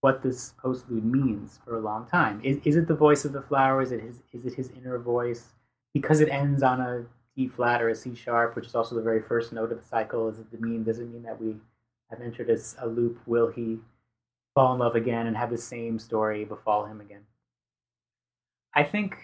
what 0.00 0.22
this 0.22 0.54
postlude 0.62 1.04
means 1.04 1.58
for 1.64 1.76
a 1.76 1.80
long 1.80 2.06
time. 2.06 2.40
Is, 2.42 2.58
is 2.64 2.76
it 2.76 2.88
the 2.88 2.94
voice 2.94 3.24
of 3.24 3.32
the 3.32 3.42
flower? 3.42 3.82
Is 3.82 3.92
it 3.92 4.00
his, 4.00 4.22
is 4.32 4.46
it 4.46 4.54
his 4.54 4.70
inner 4.70 4.98
voice? 4.98 5.52
Because 5.92 6.20
it 6.20 6.28
ends 6.28 6.62
on 6.62 6.80
a 6.80 7.04
D 7.36 7.48
flat 7.48 7.82
or 7.82 7.90
a 7.90 7.94
C 7.94 8.14
sharp, 8.14 8.56
which 8.56 8.66
is 8.66 8.74
also 8.74 8.94
the 8.94 9.02
very 9.02 9.20
first 9.20 9.52
note 9.52 9.72
of 9.72 9.80
the 9.80 9.86
cycle. 9.86 10.28
Is 10.28 10.38
it 10.38 10.50
the 10.50 10.58
mean? 10.58 10.84
Does 10.84 10.98
it 10.98 11.10
mean 11.10 11.22
that 11.24 11.40
we 11.40 11.56
have 12.10 12.20
entered 12.20 12.48
a, 12.50 12.84
a 12.84 12.86
loop? 12.86 13.20
Will 13.26 13.48
he 13.48 13.78
fall 14.54 14.72
in 14.72 14.78
love 14.78 14.94
again 14.94 15.26
and 15.26 15.36
have 15.36 15.50
the 15.50 15.58
same 15.58 15.98
story 15.98 16.44
befall 16.44 16.86
him 16.86 17.00
again? 17.00 17.22
I 18.74 18.84
think 18.84 19.16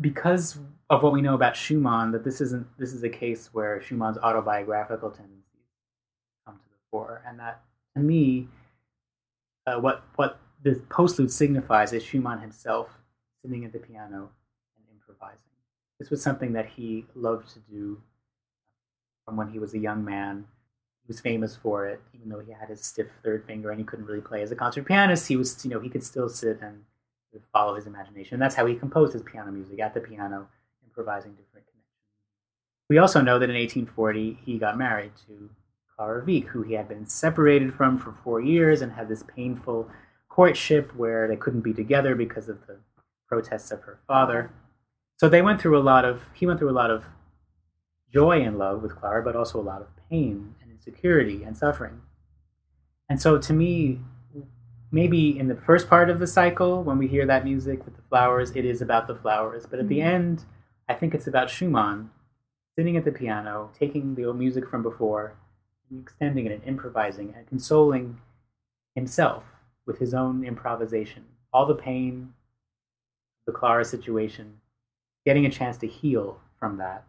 because 0.00 0.58
of 0.90 1.02
what 1.02 1.12
we 1.12 1.22
know 1.22 1.34
about 1.34 1.56
Schumann, 1.56 2.12
that 2.12 2.24
this 2.24 2.40
isn't 2.40 2.66
this 2.78 2.92
is 2.92 3.02
a 3.02 3.08
case 3.08 3.50
where 3.52 3.82
Schumann's 3.82 4.18
autobiographical 4.18 5.10
tendencies 5.10 5.44
come 6.46 6.56
to 6.56 6.70
the 6.70 6.76
fore, 6.90 7.22
and 7.26 7.38
that 7.40 7.62
to 7.96 8.02
me, 8.02 8.48
uh, 9.68 9.80
what 9.80 10.02
what 10.16 10.40
the 10.62 10.74
postlude 10.88 11.30
signifies 11.30 11.92
is 11.92 12.02
Schumann 12.02 12.40
himself 12.40 12.88
sitting 13.42 13.64
at 13.64 13.72
the 13.72 13.78
piano 13.78 14.30
and 14.76 14.84
improvising. 14.92 15.52
This 15.98 16.10
was 16.10 16.22
something 16.22 16.52
that 16.54 16.66
he 16.66 17.06
loved 17.14 17.48
to 17.54 17.60
do 17.60 18.00
from 19.24 19.36
when 19.36 19.50
he 19.50 19.58
was 19.58 19.74
a 19.74 19.78
young 19.78 20.04
man. 20.04 20.46
He 21.02 21.08
was 21.08 21.20
famous 21.20 21.56
for 21.56 21.86
it, 21.86 22.00
even 22.14 22.28
though 22.28 22.40
he 22.40 22.52
had 22.52 22.68
his 22.68 22.84
stiff 22.84 23.06
third 23.22 23.44
finger 23.46 23.70
and 23.70 23.78
he 23.78 23.84
couldn't 23.84 24.06
really 24.06 24.20
play 24.20 24.42
as 24.42 24.50
a 24.50 24.56
concert 24.56 24.84
pianist. 24.84 25.28
He 25.28 25.36
was, 25.36 25.64
you 25.64 25.70
know, 25.70 25.80
he 25.80 25.88
could 25.88 26.04
still 26.04 26.28
sit 26.28 26.60
and 26.60 26.84
follow 27.52 27.74
his 27.74 27.86
imagination. 27.86 28.34
And 28.34 28.42
that's 28.42 28.54
how 28.54 28.66
he 28.66 28.74
composed 28.74 29.12
his 29.12 29.22
piano 29.22 29.52
music 29.52 29.78
at 29.80 29.94
the 29.94 30.00
piano, 30.00 30.48
improvising 30.84 31.32
different 31.32 31.66
connections. 31.66 31.86
We 32.88 32.98
also 32.98 33.20
know 33.20 33.38
that 33.38 33.50
in 33.50 33.56
1840 33.56 34.40
he 34.44 34.58
got 34.58 34.76
married 34.76 35.12
to 35.28 35.50
Clara 35.98 36.24
who 36.24 36.62
he 36.62 36.74
had 36.74 36.88
been 36.88 37.06
separated 37.06 37.74
from 37.74 37.98
for 37.98 38.12
four 38.22 38.40
years 38.40 38.82
and 38.82 38.92
had 38.92 39.08
this 39.08 39.24
painful 39.24 39.90
courtship 40.28 40.94
where 40.94 41.26
they 41.26 41.34
couldn't 41.34 41.62
be 41.62 41.74
together 41.74 42.14
because 42.14 42.48
of 42.48 42.64
the 42.68 42.76
protests 43.26 43.72
of 43.72 43.80
her 43.82 43.98
father. 44.06 44.52
So 45.16 45.28
they 45.28 45.42
went 45.42 45.60
through 45.60 45.76
a 45.76 45.82
lot 45.82 46.04
of, 46.04 46.22
he 46.34 46.46
went 46.46 46.60
through 46.60 46.70
a 46.70 46.72
lot 46.72 46.92
of 46.92 47.04
joy 48.14 48.42
and 48.42 48.56
love 48.56 48.80
with 48.80 48.94
Clara, 48.94 49.24
but 49.24 49.34
also 49.34 49.60
a 49.60 49.62
lot 49.62 49.82
of 49.82 49.88
pain 50.08 50.54
and 50.62 50.70
insecurity 50.70 51.42
and 51.42 51.58
suffering. 51.58 52.00
And 53.08 53.20
so 53.20 53.36
to 53.36 53.52
me, 53.52 53.98
maybe 54.92 55.36
in 55.36 55.48
the 55.48 55.56
first 55.56 55.88
part 55.88 56.10
of 56.10 56.20
the 56.20 56.28
cycle, 56.28 56.84
when 56.84 56.98
we 56.98 57.08
hear 57.08 57.26
that 57.26 57.44
music 57.44 57.84
with 57.84 57.96
the 57.96 58.02
flowers, 58.02 58.52
it 58.54 58.64
is 58.64 58.80
about 58.80 59.08
the 59.08 59.16
flowers. 59.16 59.66
But 59.66 59.80
at 59.80 59.88
the 59.88 59.98
Mm-hmm. 59.98 60.14
end, 60.14 60.44
I 60.88 60.94
think 60.94 61.12
it's 61.12 61.26
about 61.26 61.50
Schumann 61.50 62.10
sitting 62.76 62.96
at 62.96 63.04
the 63.04 63.10
piano, 63.10 63.70
taking 63.76 64.14
the 64.14 64.24
old 64.24 64.38
music 64.38 64.68
from 64.68 64.84
before, 64.84 65.34
extending 66.00 66.46
it 66.46 66.52
and 66.52 66.64
improvising 66.64 67.34
and 67.36 67.46
consoling 67.46 68.20
himself 68.94 69.44
with 69.86 69.98
his 69.98 70.14
own 70.14 70.44
improvisation. 70.44 71.24
All 71.52 71.66
the 71.66 71.74
pain, 71.74 72.34
the 73.46 73.52
Clara 73.52 73.84
situation, 73.84 74.60
getting 75.24 75.46
a 75.46 75.50
chance 75.50 75.76
to 75.78 75.86
heal 75.86 76.40
from 76.58 76.76
that 76.78 77.04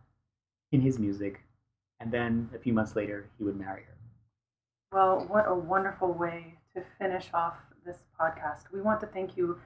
in 0.71 0.81
his 0.81 0.99
music. 0.99 1.41
And 1.99 2.11
then 2.11 2.49
a 2.55 2.59
few 2.59 2.73
months 2.73 2.95
later, 2.95 3.29
he 3.37 3.43
would 3.43 3.59
marry 3.59 3.83
her. 3.83 3.97
Well, 4.91 5.25
what 5.27 5.45
a 5.47 5.53
wonderful 5.53 6.13
way 6.13 6.55
to 6.75 6.83
finish 6.97 7.27
off 7.33 7.55
this 7.85 7.97
podcast. 8.19 8.71
We 8.71 8.81
want 8.81 9.01
to 9.01 9.07
thank 9.07 9.35
you 9.35 9.59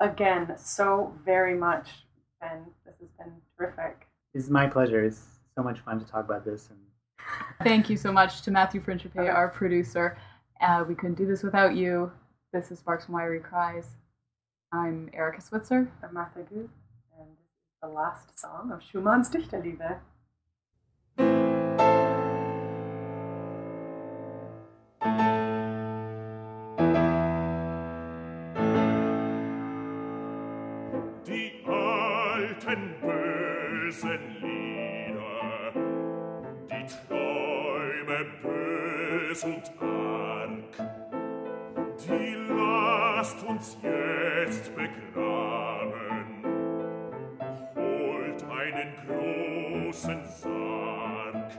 again 0.00 0.52
so 0.58 1.14
very 1.24 1.54
much, 1.54 1.88
Ben. 2.40 2.66
This 2.84 2.94
has 3.00 3.08
been 3.18 3.32
terrific. 3.56 4.06
It's 4.34 4.48
my 4.48 4.66
pleasure. 4.66 5.04
It's 5.04 5.22
so 5.54 5.62
much 5.62 5.80
fun 5.80 5.98
to 6.00 6.04
talk 6.04 6.24
about 6.24 6.44
this. 6.44 6.68
And 6.70 6.78
Thank 7.62 7.88
you 7.88 7.96
so 7.96 8.12
much 8.12 8.42
to 8.42 8.50
Matthew 8.50 8.80
Principe, 8.80 9.18
our 9.18 9.48
producer. 9.48 10.18
Uh, 10.60 10.84
we 10.86 10.94
couldn't 10.94 11.16
do 11.16 11.26
this 11.26 11.42
without 11.42 11.74
you. 11.74 12.12
This 12.52 12.70
is 12.70 12.78
Sparks 12.78 13.06
and 13.06 13.14
Wiry 13.14 13.40
Cries. 13.40 13.96
I'm 14.72 15.10
Erica 15.12 15.40
Switzer. 15.40 15.90
I'm 16.02 16.14
Martha 16.14 16.40
Guth, 16.40 16.70
and 17.18 17.28
this 17.28 17.48
is 17.48 17.76
the 17.82 17.88
last 17.88 18.38
song 18.38 18.70
of 18.72 18.82
Schumann's 18.82 19.30
Dichterliebe. 19.30 19.98
Bös 39.36 39.44
und 39.44 39.70
arg, 39.80 40.74
die 42.08 42.36
lasst 42.54 43.42
uns 43.44 43.76
jetzt 43.82 44.72
begraben. 44.74 46.44
Holt 47.74 48.44
einen 48.50 48.92
großen 49.06 50.24
Sarg, 50.24 51.50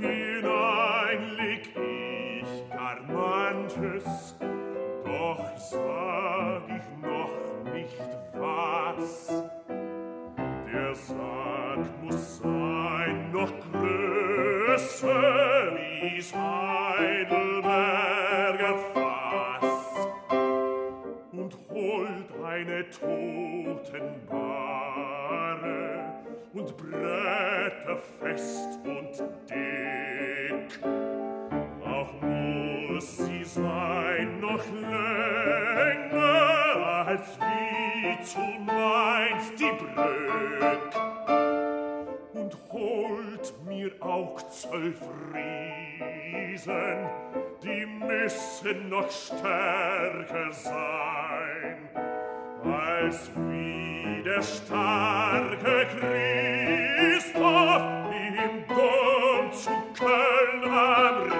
hinein 0.00 1.36
leg 1.38 1.68
ich 1.74 2.70
gar 2.70 3.00
manches, 3.02 4.36
doch 5.04 5.56
sag 5.56 6.62
ich 6.68 6.88
noch 7.02 7.72
nicht 7.72 8.00
was. 8.34 9.44
Der 10.72 10.94
Sarg 10.94 12.02
muss 12.02 12.38
sein 12.38 13.32
noch 13.32 13.52
größer 13.72 15.30
wie's 16.20 16.34
Heidelberger 16.34 16.59
Totenbahre 22.90 24.50
und 26.52 26.76
Bretter 26.76 27.96
fest 28.20 28.78
und 28.84 29.22
dick. 29.48 30.80
Auch 31.84 32.12
muss 32.20 33.16
sie 33.18 33.44
sein 33.44 34.40
noch 34.40 34.64
länger, 34.72 36.16
als 37.06 37.38
wie 37.38 38.22
zu 38.24 38.40
Mainz 38.64 39.52
die 39.58 39.72
Brück. 39.78 40.92
Und 42.34 42.56
holt 42.72 43.54
mir 43.66 43.92
auch 44.00 44.42
zwölf 44.50 45.00
Riesen, 45.32 47.08
die 47.62 47.86
müssen 47.86 48.88
noch 48.88 49.10
stärker 49.10 50.52
sein 50.52 51.90
als 52.64 53.30
wie 53.34 54.22
der 54.22 54.42
starke 54.42 55.86
Christoph 57.10 57.82
im 58.12 58.64
Dom 58.68 59.52
zu 59.52 59.70
Köln 59.98 60.64
am 60.72 61.39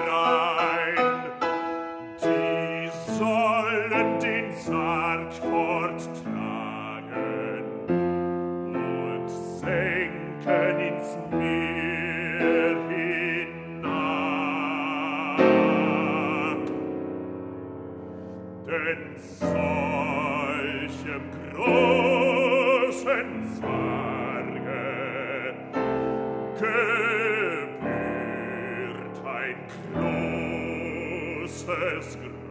ses 31.51 32.50